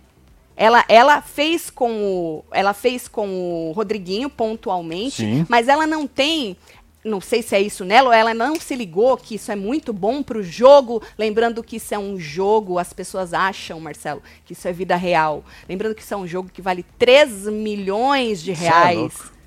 [0.58, 3.28] ela, ela fez com o, ela fez com
[3.68, 5.46] o Rodriguinho pontualmente, Sim.
[5.48, 6.56] mas ela não tem
[7.04, 9.92] não sei se é isso nela, ou ela não se ligou que isso é muito
[9.92, 11.02] bom para o jogo.
[11.16, 15.44] Lembrando que isso é um jogo, as pessoas acham, Marcelo, que isso é vida real.
[15.68, 19.14] Lembrando que isso é um jogo que vale 3 milhões de é reais.
[19.34, 19.38] É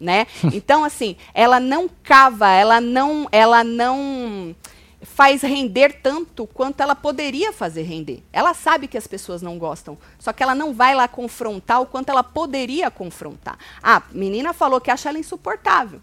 [0.00, 0.26] né?
[0.54, 4.56] Então, assim, ela não cava, ela não, ela não
[5.02, 8.22] faz render tanto quanto ela poderia fazer render.
[8.32, 11.86] Ela sabe que as pessoas não gostam, só que ela não vai lá confrontar o
[11.86, 13.58] quanto ela poderia confrontar.
[13.82, 16.00] A ah, menina falou que acha ela insuportável.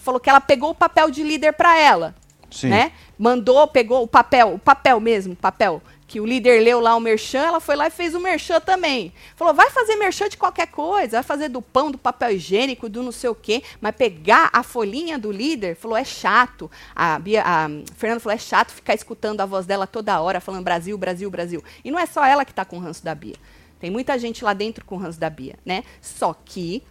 [0.00, 2.14] Que falou que ela pegou o papel de líder para ela.
[2.50, 2.68] Sim.
[2.68, 2.92] Né?
[3.18, 7.38] Mandou, pegou o papel, o papel mesmo, papel que o líder leu lá o merchan,
[7.38, 9.12] ela foi lá e fez o merchan também.
[9.36, 13.00] Falou, vai fazer merchan de qualquer coisa, vai fazer do pão, do papel higiênico, do
[13.00, 16.68] não sei o quê, mas pegar a folhinha do líder, falou, é chato.
[16.96, 20.64] A, Bia, a Fernanda falou, é chato ficar escutando a voz dela toda hora, falando
[20.64, 21.62] Brasil, Brasil, Brasil.
[21.84, 23.36] E não é só ela que está com o ranço da Bia.
[23.78, 25.84] Tem muita gente lá dentro com o ranço da Bia, né?
[26.02, 26.82] Só que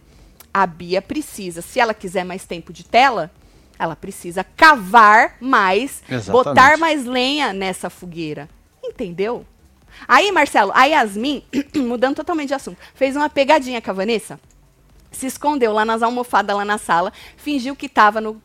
[0.52, 3.30] a Bia precisa, se ela quiser mais tempo de tela,
[3.78, 6.30] ela precisa cavar mais, Exatamente.
[6.30, 8.48] botar mais lenha nessa fogueira.
[8.84, 9.46] Entendeu?
[10.06, 11.42] Aí, Marcelo, a Yasmin,
[11.76, 14.38] mudando totalmente de assunto, fez uma pegadinha com a Vanessa.
[15.10, 18.40] Se escondeu lá nas almofadas, lá na sala, fingiu que estava no.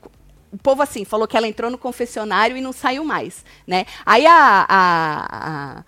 [0.52, 3.86] O povo assim, falou que ela entrou no confessionário e não saiu mais, né?
[4.06, 5.84] Aí a, a, a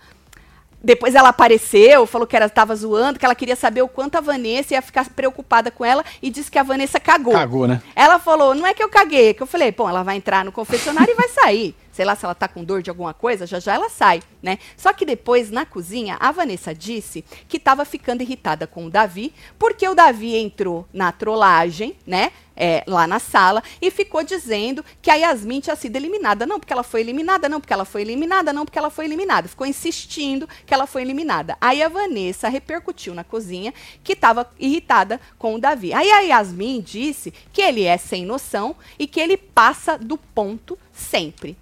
[0.82, 4.74] depois ela apareceu, falou que estava zoando, que ela queria saber o quanto a Vanessa
[4.74, 7.34] ia ficar preocupada com ela e disse que a Vanessa cagou.
[7.34, 7.82] Cagou, né?
[7.96, 10.44] Ela falou: não é que eu caguei, é que eu falei, pô, ela vai entrar
[10.44, 11.74] no confessionário e vai sair.
[11.98, 14.60] Sei lá se ela tá com dor de alguma coisa, já já ela sai, né?
[14.76, 19.34] Só que depois, na cozinha, a Vanessa disse que estava ficando irritada com o Davi,
[19.58, 22.30] porque o Davi entrou na trollagem, né?
[22.60, 26.44] É, lá na sala e ficou dizendo que a Yasmin tinha sido eliminada.
[26.44, 29.46] Não, porque ela foi eliminada, não, porque ela foi eliminada, não, porque ela foi eliminada.
[29.46, 31.56] Ficou insistindo que ela foi eliminada.
[31.60, 33.72] Aí a Vanessa repercutiu na cozinha
[34.02, 35.94] que estava irritada com o Davi.
[35.94, 40.76] Aí a Yasmin disse que ele é sem noção e que ele passa do ponto
[40.92, 41.56] sempre.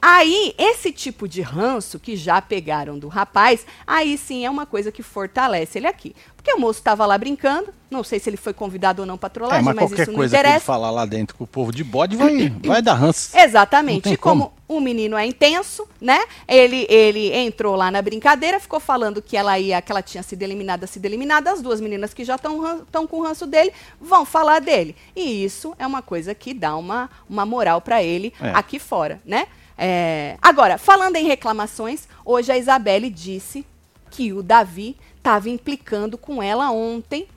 [0.00, 4.92] Aí, esse tipo de ranço que já pegaram do rapaz, aí sim é uma coisa
[4.92, 6.14] que fortalece ele aqui.
[6.36, 9.28] Porque o moço estava lá brincando, não sei se ele foi convidado ou não para
[9.28, 11.46] trollagem, É, mas, mas qualquer isso não coisa que ele falar lá dentro com o
[11.48, 13.36] povo de bode vai, vai dar ranço.
[13.36, 14.08] Exatamente.
[14.08, 16.20] E como, o menino é intenso, né?
[16.46, 20.42] Ele, ele entrou lá na brincadeira, ficou falando que ela ia, que ela tinha sido
[20.42, 21.50] eliminada, sido eliminada.
[21.50, 24.94] As duas meninas que já estão com o ranço dele vão falar dele.
[25.16, 28.50] E isso é uma coisa que dá uma, uma moral para ele É.
[28.54, 29.48] aqui fora, né?
[29.80, 33.64] É, agora, falando em reclamações, hoje a Isabelle disse
[34.10, 37.28] que o Davi estava implicando com ela ontem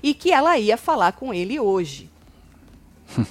[0.00, 2.08] e que ela ia falar com ele hoje.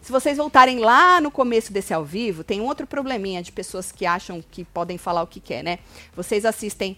[0.00, 3.90] Se vocês voltarem lá no começo desse ao vivo, tem um outro probleminha de pessoas
[3.90, 5.80] que acham que podem falar o que quer, né?
[6.14, 6.96] Vocês assistem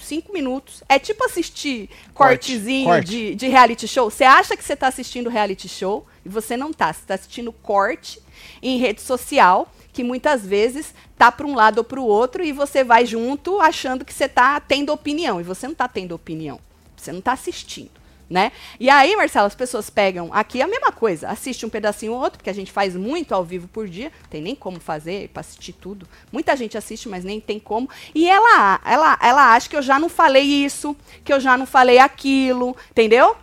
[0.00, 0.82] cinco minutos.
[0.88, 3.10] É tipo assistir Corte, cortezinho corte.
[3.10, 4.10] De, de reality show.
[4.10, 6.92] Você acha que você está assistindo reality show e você não tá.
[6.92, 8.22] Você está assistindo corte
[8.62, 9.70] em rede social,
[10.00, 13.60] que muitas vezes tá para um lado ou para o outro e você vai junto
[13.60, 15.38] achando que você está tendo opinião.
[15.38, 16.58] E você não está tendo opinião.
[16.96, 17.90] Você não está assistindo.
[18.30, 18.50] Né?
[18.78, 22.38] E aí, Marcelo, as pessoas pegam aqui a mesma coisa, assiste um pedacinho ou outro,
[22.38, 25.72] porque a gente faz muito ao vivo por dia, tem nem como fazer para assistir
[25.72, 26.06] tudo.
[26.30, 27.90] Muita gente assiste, mas nem tem como.
[28.14, 31.66] E ela, ela, ela acha que eu já não falei isso, que eu já não
[31.66, 33.36] falei aquilo, entendeu?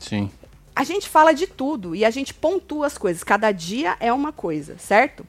[0.00, 0.30] Sim.
[0.74, 3.22] A gente fala de tudo e a gente pontua as coisas.
[3.22, 5.24] Cada dia é uma coisa, certo?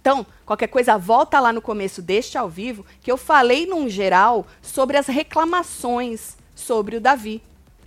[0.00, 4.46] Então, qualquer coisa, volta lá no começo deste ao vivo, que eu falei num geral
[4.62, 7.42] sobre as reclamações sobre o Davi.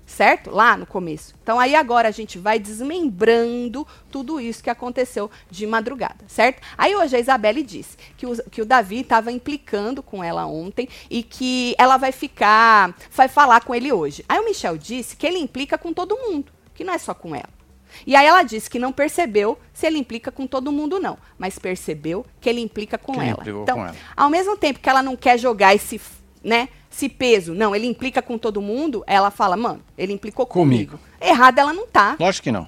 [0.06, 0.52] Certo?
[0.52, 1.34] Lá no começo.
[1.42, 6.62] Então, aí agora a gente vai desmembrando tudo isso que aconteceu de madrugada, certo?
[6.78, 10.90] Aí hoje a Isabelle disse que o, que o Davi estava implicando com ela ontem
[11.10, 14.26] e que ela vai ficar, vai falar com ele hoje.
[14.28, 17.34] Aí o Michel disse que ele implica com todo mundo, que não é só com
[17.34, 17.63] ela.
[18.06, 21.18] E aí ela disse que não percebeu se ele implica com todo mundo, não.
[21.38, 23.44] Mas percebeu que ele implica com Que ela.
[23.46, 23.96] Então, com ela.
[24.16, 26.00] ao mesmo tempo que ela não quer jogar esse,
[26.44, 30.98] né, esse peso, não, ele implica com todo mundo, ela fala, mano, ele implicou comigo.
[30.98, 31.04] Comigo.
[31.22, 32.16] Errada ela não tá.
[32.20, 32.68] Lógico que não.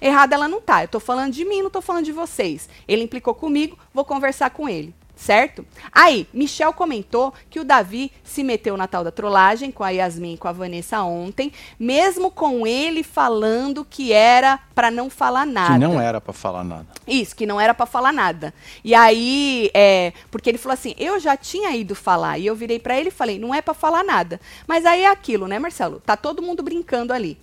[0.00, 0.84] Errada ela não tá.
[0.84, 2.68] Eu tô falando de mim, não tô falando de vocês.
[2.86, 4.94] Ele implicou comigo, vou conversar com ele.
[5.18, 5.66] Certo?
[5.90, 10.34] Aí, Michel comentou que o Davi se meteu na tal da trollagem com a Yasmin
[10.34, 15.72] e com a Vanessa ontem, mesmo com ele falando que era pra não falar nada.
[15.72, 16.86] Que não era pra falar nada.
[17.04, 18.54] Isso, que não era pra falar nada.
[18.84, 22.78] E aí, é, porque ele falou assim, eu já tinha ido falar, e eu virei
[22.78, 24.40] pra ele e falei, não é pra falar nada.
[24.68, 26.00] Mas aí é aquilo, né, Marcelo?
[26.00, 27.36] Tá todo mundo brincando ali.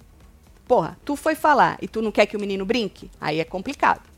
[0.66, 3.12] Porra, tu foi falar e tu não quer que o menino brinque?
[3.20, 4.15] Aí é complicado.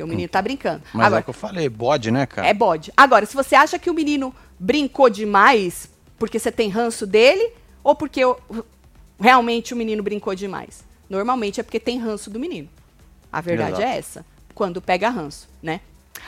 [0.00, 0.82] Porque o menino tá brincando.
[0.92, 2.46] Mas é Agora, o que eu falei, bode, né, cara?
[2.48, 2.92] é bode.
[2.96, 5.88] Agora, se você acha que o menino brincou demais
[6.18, 8.36] porque você tem ranço dele, ou porque o-
[9.18, 10.84] realmente o menino brincou demais?
[11.08, 12.68] Normalmente é porque tem ranço do menino.
[13.32, 13.82] A verdade Exato.
[13.86, 14.26] é essa.
[14.54, 15.80] Quando pega ranço, né?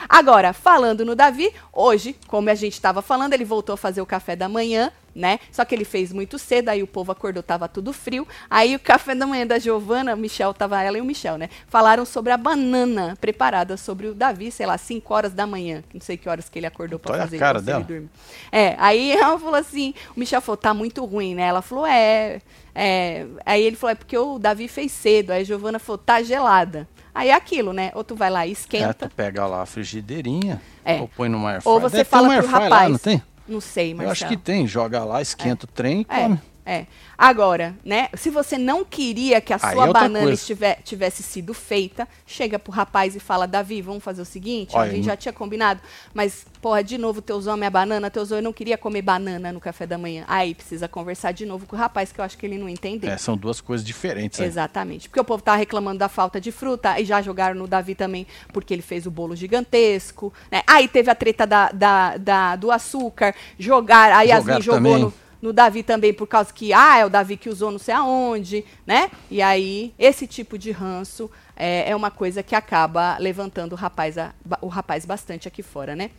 [0.07, 4.05] Agora, falando no Davi, hoje, como a gente estava falando, ele voltou a fazer o
[4.05, 5.39] café da manhã, né?
[5.51, 8.27] Só que ele fez muito cedo, aí o povo acordou, tava tudo frio.
[8.49, 11.49] Aí o café da manhã da Giovana, o Michel, tava ela e o Michel, né?
[11.67, 15.83] Falaram sobre a banana preparada sobre o Davi, sei lá, 5 horas da manhã.
[15.93, 17.37] Não sei que horas que ele acordou para Olha a fazer.
[17.37, 17.83] cara se ele dela.
[17.83, 18.09] dorme.
[18.51, 21.43] É, aí ela falou assim, o Michel falou, tá muito ruim, né?
[21.43, 22.41] Ela falou, é,
[22.73, 23.27] é.
[23.45, 25.29] Aí ele falou, é porque o Davi fez cedo.
[25.31, 26.87] Aí a Giovana falou, tá gelada.
[27.15, 27.91] Aí é aquilo, né?
[27.93, 29.07] Ou tu vai lá e É, esquenta.
[29.07, 30.99] tu pega lá a frigideirinha, É.
[30.99, 31.73] ou põe no air fryer.
[31.75, 32.69] Ou você Deve fala pro rapaz.
[32.71, 33.21] Lá, não tem?
[33.47, 34.11] Não sei, Eu Marcelo.
[34.11, 34.65] acho que tem.
[34.65, 36.39] Joga lá, esquenta o trem e É, come.
[36.65, 36.85] É.
[37.17, 38.09] Agora, né?
[38.15, 42.57] Se você não queria que a Aí sua é banana estive- tivesse sido feita, chega
[42.59, 45.79] pro rapaz e fala, Davi, vamos fazer o seguinte, Olha, a gente já tinha combinado,
[46.13, 49.59] mas, porra, de novo, teus homens é banana, teus homens não queria comer banana no
[49.59, 50.25] café da manhã.
[50.27, 53.11] Aí precisa conversar de novo com o rapaz, que eu acho que ele não entendeu.
[53.11, 54.39] É, são duas coisas diferentes.
[54.39, 54.47] aí.
[54.47, 55.07] Exatamente.
[55.07, 58.25] Porque o povo tava reclamando da falta de fruta e já jogaram no Davi também
[58.51, 60.33] porque ele fez o bolo gigantesco.
[60.51, 60.61] Né?
[60.67, 65.13] Aí teve a treta da, da, da- do açúcar, jogar, a Yasmin Jogaram jogou no,
[65.43, 68.63] no Davi também por causa que, ah, é o Davi que usou não sei aonde,
[68.87, 69.11] né?
[69.29, 74.17] E aí, esse tipo de ranço é, é uma coisa que acaba levantando o rapaz,
[74.17, 76.11] a- o rapaz bastante aqui fora, né?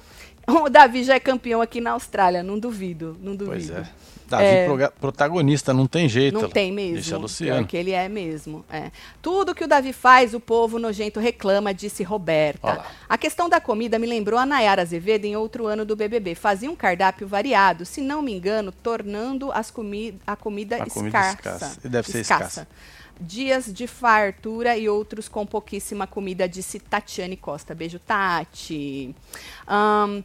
[0.47, 3.51] O Davi já é campeão aqui na Austrália, não duvido, não duvido.
[3.55, 3.89] Pois é.
[4.37, 4.67] Davi é...
[4.67, 6.41] proga- protagonista, não tem jeito.
[6.41, 6.95] Não tem mesmo.
[6.95, 7.59] Deixa a Luciano.
[7.61, 8.65] Pior que ele é mesmo.
[8.71, 8.91] É.
[9.23, 12.67] Tudo que o Davi faz, o povo nojento reclama, disse Roberta.
[12.67, 12.87] Olha lá.
[13.09, 16.35] A questão da comida me lembrou a Nayara Azevedo em outro ano do BBB.
[16.35, 21.19] Fazia um cardápio variado, se não me engano, tornando as comi a comida A comida
[21.19, 21.37] escassa.
[21.57, 21.79] escassa.
[21.85, 22.69] E deve ser escassa.
[23.21, 27.73] Dias de fartura e outros com pouquíssima comida, disse Tatiane Costa.
[27.73, 29.15] Beijo, Tati.
[29.67, 30.21] Ahn,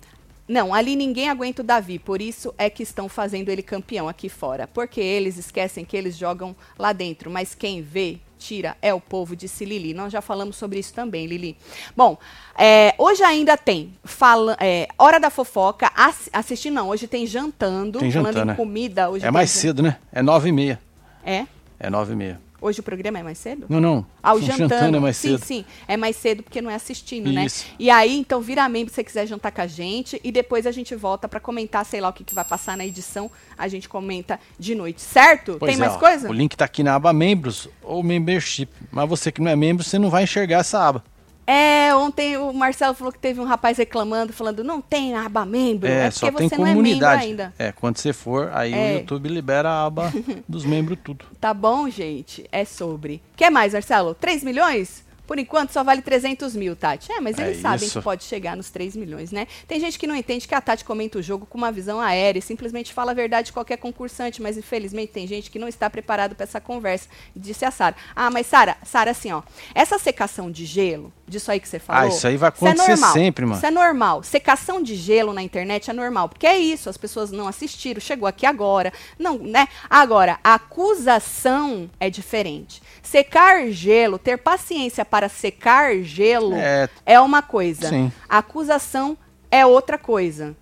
[0.50, 4.28] não, ali ninguém aguenta o Davi, por isso é que estão fazendo ele campeão aqui
[4.28, 4.68] fora.
[4.68, 9.36] Porque eles esquecem que eles jogam lá dentro, mas quem vê, tira, é o povo,
[9.36, 9.94] disse Lili.
[9.94, 11.56] Nós já falamos sobre isso também, Lili.
[11.96, 12.18] Bom,
[12.58, 18.00] é, hoje ainda tem fala, é, Hora da Fofoca, ass assistir não, hoje tem Jantando,
[18.00, 18.56] Tem falando jantando, em né?
[18.56, 19.10] comida.
[19.10, 19.98] Hoje É mais jan- cedo, né?
[20.12, 20.80] É nove e meia.
[21.24, 21.46] É?
[21.80, 22.42] É nove e meia.
[22.62, 23.66] Hoje o programa é mais cedo?
[23.70, 24.06] Não, não.
[24.22, 24.98] Ah, o O jantando.
[24.98, 25.46] é mais sim, cedo.
[25.46, 25.66] sim.
[25.88, 27.46] É mais cedo porque não é assistindo, né?
[27.46, 27.66] Isso.
[27.78, 30.20] E aí, então, vira membro se você quiser jantar com a gente.
[30.24, 32.86] E depois a gente volta pra comentar, sei lá, o que, que vai passar na
[32.86, 33.32] edição.
[33.58, 35.58] A gente comenta de noite, certo?
[35.60, 36.30] Pois Tem é, mais ó, coisa?
[36.30, 38.70] O link tá aqui na aba membros ou membership.
[38.92, 41.04] Mas você que não é membro, você não vai enxergar essa aba.
[41.52, 45.88] É, ontem o Marcelo falou que teve um rapaz reclamando, falando, não tem aba membro.
[45.90, 47.24] É, É, porque só tem você não é membro comunidade.
[47.26, 47.54] ainda.
[47.58, 48.94] É, quando você for, aí É.
[48.96, 50.14] o YouTube libera a aba
[50.48, 51.26] dos membros tudo.
[51.42, 52.46] Tá bom, gente?
[52.52, 53.20] É sobre.
[53.36, 54.14] Quer mais, Marcelo?
[54.14, 55.04] 3 milhões?
[55.30, 57.12] Por enquanto só vale 300 mil, Tati.
[57.12, 58.00] É, mas É eles sabem isso.
[58.00, 59.46] que pode chegar nos 3 milhões, né?
[59.68, 62.40] Tem gente que não entende que a Tati comenta o jogo com uma visão aérea
[62.40, 65.88] e simplesmente fala a verdade de qualquer concursante, mas infelizmente tem gente que não está
[65.88, 67.96] preparado para essa conversa, disse a Sara.
[68.16, 69.44] Ah, mas Sara, Sara, assim, ó,
[69.76, 72.02] essa secação de gelo, disso aí que você falou.
[72.02, 73.14] Ah, isso aí vai é acontecer normal.
[73.14, 73.58] sempre, mano.
[73.58, 74.24] Isso é normal.
[74.24, 78.28] Secação de gelo na internet é normal, porque é isso, as pessoas não assistiram, chegou
[78.28, 79.68] aqui agora, não, né?
[79.88, 82.82] Agora, a acusação é diferente.
[83.10, 86.88] Secar gelo, ter paciência para secar gelo É.
[87.04, 87.90] é, uma coisa.
[87.90, 88.12] Sim.
[88.30, 89.18] A acusação
[89.50, 90.56] é outra coisa.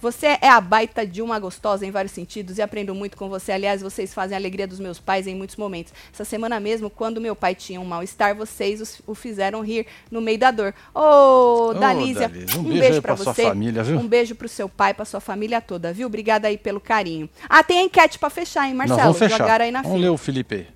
[0.00, 3.50] Você é a baita de uma gostosa em vários sentidos e aprendo muito com você.
[3.50, 5.92] Aliás, vocês fazem a alegria dos meus pais em muitos momentos.
[6.12, 10.38] Essa semana mesmo, quando meu pai tinha um mal-estar, vocês o fizeram rir no meio
[10.38, 10.72] da dor.
[10.94, 13.42] Ô, Ô, Dalísia, um, um beijo sua você.
[13.42, 13.98] família, viu?
[13.98, 16.06] Um beijo pro seu pai, pra sua família toda, viu?
[16.06, 17.28] Obrigada aí pelo carinho.
[17.48, 18.96] Ah, tem enquete pra fechar, hein, Marcelo?
[18.98, 19.38] Nós vamos fechar.
[19.38, 20.08] Jogaram aí na vamos fila.
[20.08, 20.68] ler o Felipe.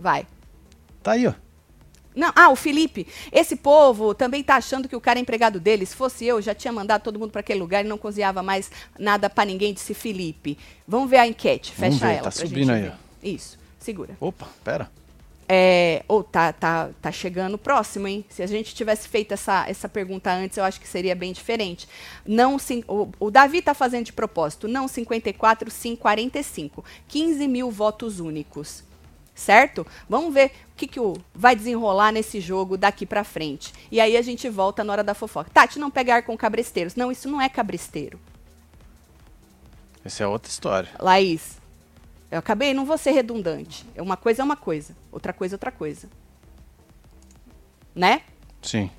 [0.00, 0.26] Vai.
[1.02, 1.34] Tá aí, ó.
[2.14, 3.06] Não, ah, o Felipe.
[3.30, 5.86] Esse povo também tá achando que o cara é empregado dele.
[5.86, 8.70] Se fosse eu, já tinha mandado todo mundo para aquele lugar e não cozinhava mais
[8.98, 10.58] nada para ninguém, disse Felipe.
[10.86, 11.72] Vamos ver a enquete.
[11.76, 12.24] Vamos Fecha ver, ela.
[12.24, 12.92] tá subindo aí, ver.
[13.22, 14.16] Isso, segura.
[14.20, 14.90] Opa, pera.
[15.50, 18.24] É, ou tá, tá, tá chegando próximo, hein?
[18.28, 21.88] Se a gente tivesse feito essa, essa pergunta antes, eu acho que seria bem diferente.
[22.26, 24.68] Não, o, o Davi tá fazendo de propósito.
[24.68, 26.84] Não 54, sim 45.
[27.06, 28.87] 15 mil votos únicos.
[29.38, 29.86] Certo?
[30.08, 33.72] Vamos ver o que, que o, vai desenrolar nesse jogo daqui pra frente.
[33.88, 35.48] E aí a gente volta na hora da fofoca.
[35.54, 36.96] Tati, não pegar com cabresteiros.
[36.96, 38.18] Não, isso não é cabresteiro.
[40.04, 40.88] Essa é outra história.
[40.98, 41.56] Laís,
[42.32, 43.86] eu acabei, não vou ser redundante.
[43.94, 46.08] É Uma coisa é uma coisa, outra coisa é outra coisa.
[47.94, 48.22] Né?
[48.60, 48.90] Sim.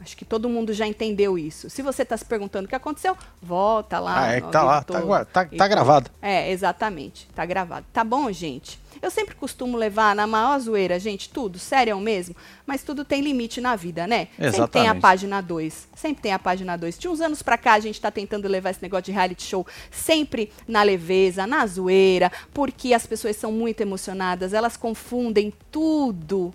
[0.00, 1.68] Acho que todo mundo já entendeu isso.
[1.68, 4.20] Se você está se perguntando o que aconteceu, volta lá.
[4.26, 6.10] Ah, é que tá lá, tá todo tá- tá gravado.
[6.22, 7.26] É, exatamente.
[7.34, 7.84] Tá gravado.
[7.92, 8.78] Tá bom, gente?
[9.02, 12.34] Eu sempre costumo levar na maior zoeira, gente, tudo, sério mesmo,
[12.66, 14.26] mas tudo tem limite na vida, né?
[14.36, 14.48] Sempre tem a
[14.86, 15.00] Exatamente.
[15.02, 15.88] página 2.
[15.94, 16.98] Sempre tem a página 2.
[16.98, 19.64] De uns anos pra cá, a gente tá tentando levar esse negócio de reality show
[19.90, 26.52] sempre na leveza, na zoeira, porque as pessoas são muito emocionadas, elas confundem tudo.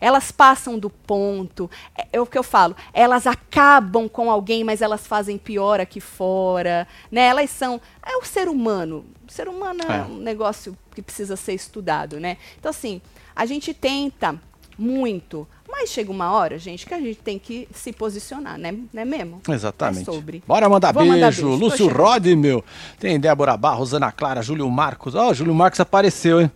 [0.00, 1.70] Elas passam do ponto.
[1.96, 2.76] É, é o que eu falo.
[2.92, 6.86] Elas acabam com alguém, mas elas fazem pior aqui fora.
[7.10, 7.26] Né?
[7.26, 7.80] Elas são.
[8.04, 9.04] É o ser humano.
[9.28, 10.02] O ser humano é, É.
[10.02, 12.36] um negócio que precisa ser estudado, né?
[12.58, 13.00] Então, assim,
[13.34, 14.34] a gente tenta
[14.78, 18.72] muito, mas chega uma hora, gente, que a gente tem que se posicionar, né?
[18.92, 19.40] Não é mesmo?
[19.48, 20.02] Exatamente.
[20.08, 20.42] É sobre.
[20.46, 21.14] Bora mandar Vou beijo.
[21.14, 21.88] mandar beijo, Lúcio.
[21.88, 22.64] Rod, meu.
[22.98, 25.14] Tem Débora Barros, Ana Clara, Júlio Marcos.
[25.14, 26.50] Ó, o Júlio Marcos apareceu, hein?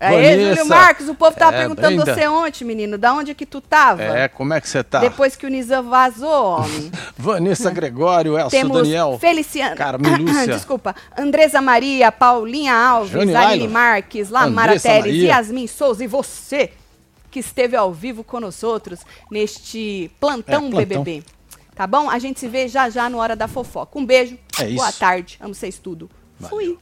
[0.00, 0.66] Aí, Júlio.
[0.66, 2.14] Marcos, o povo tava É, perguntando Brenda.
[2.14, 4.02] você ontem, menino, da onde é que tu tava?
[4.02, 5.00] É, como é que você tá?
[5.00, 6.90] Depois que o Nizam vazou, homem.
[7.18, 9.18] Vanessa Gregório, Elcio Temos Daniel.
[9.20, 9.76] Feliciano.
[9.76, 10.46] Carmen Lúcia.
[10.54, 10.94] Desculpa.
[11.16, 13.68] Andresa Maria, Paulinha Alves, Aline.
[13.68, 15.28] Marques, Lamara Maria.
[15.28, 16.70] Yasmin Souza e você
[17.30, 21.02] que esteve ao vivo com nós outros neste plantão, É, plantão.
[21.02, 21.22] BBB.
[21.74, 22.08] Tá bom?
[22.10, 23.98] A gente se vê já já no Hora da Fofoca.
[23.98, 24.38] Um beijo.
[24.58, 25.36] É Boa tarde.
[25.40, 26.10] Amo vocês tudo.
[26.40, 26.56] Valeu.
[26.56, 26.78] Fui.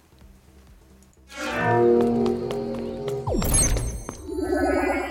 [3.37, 5.06] いただきます。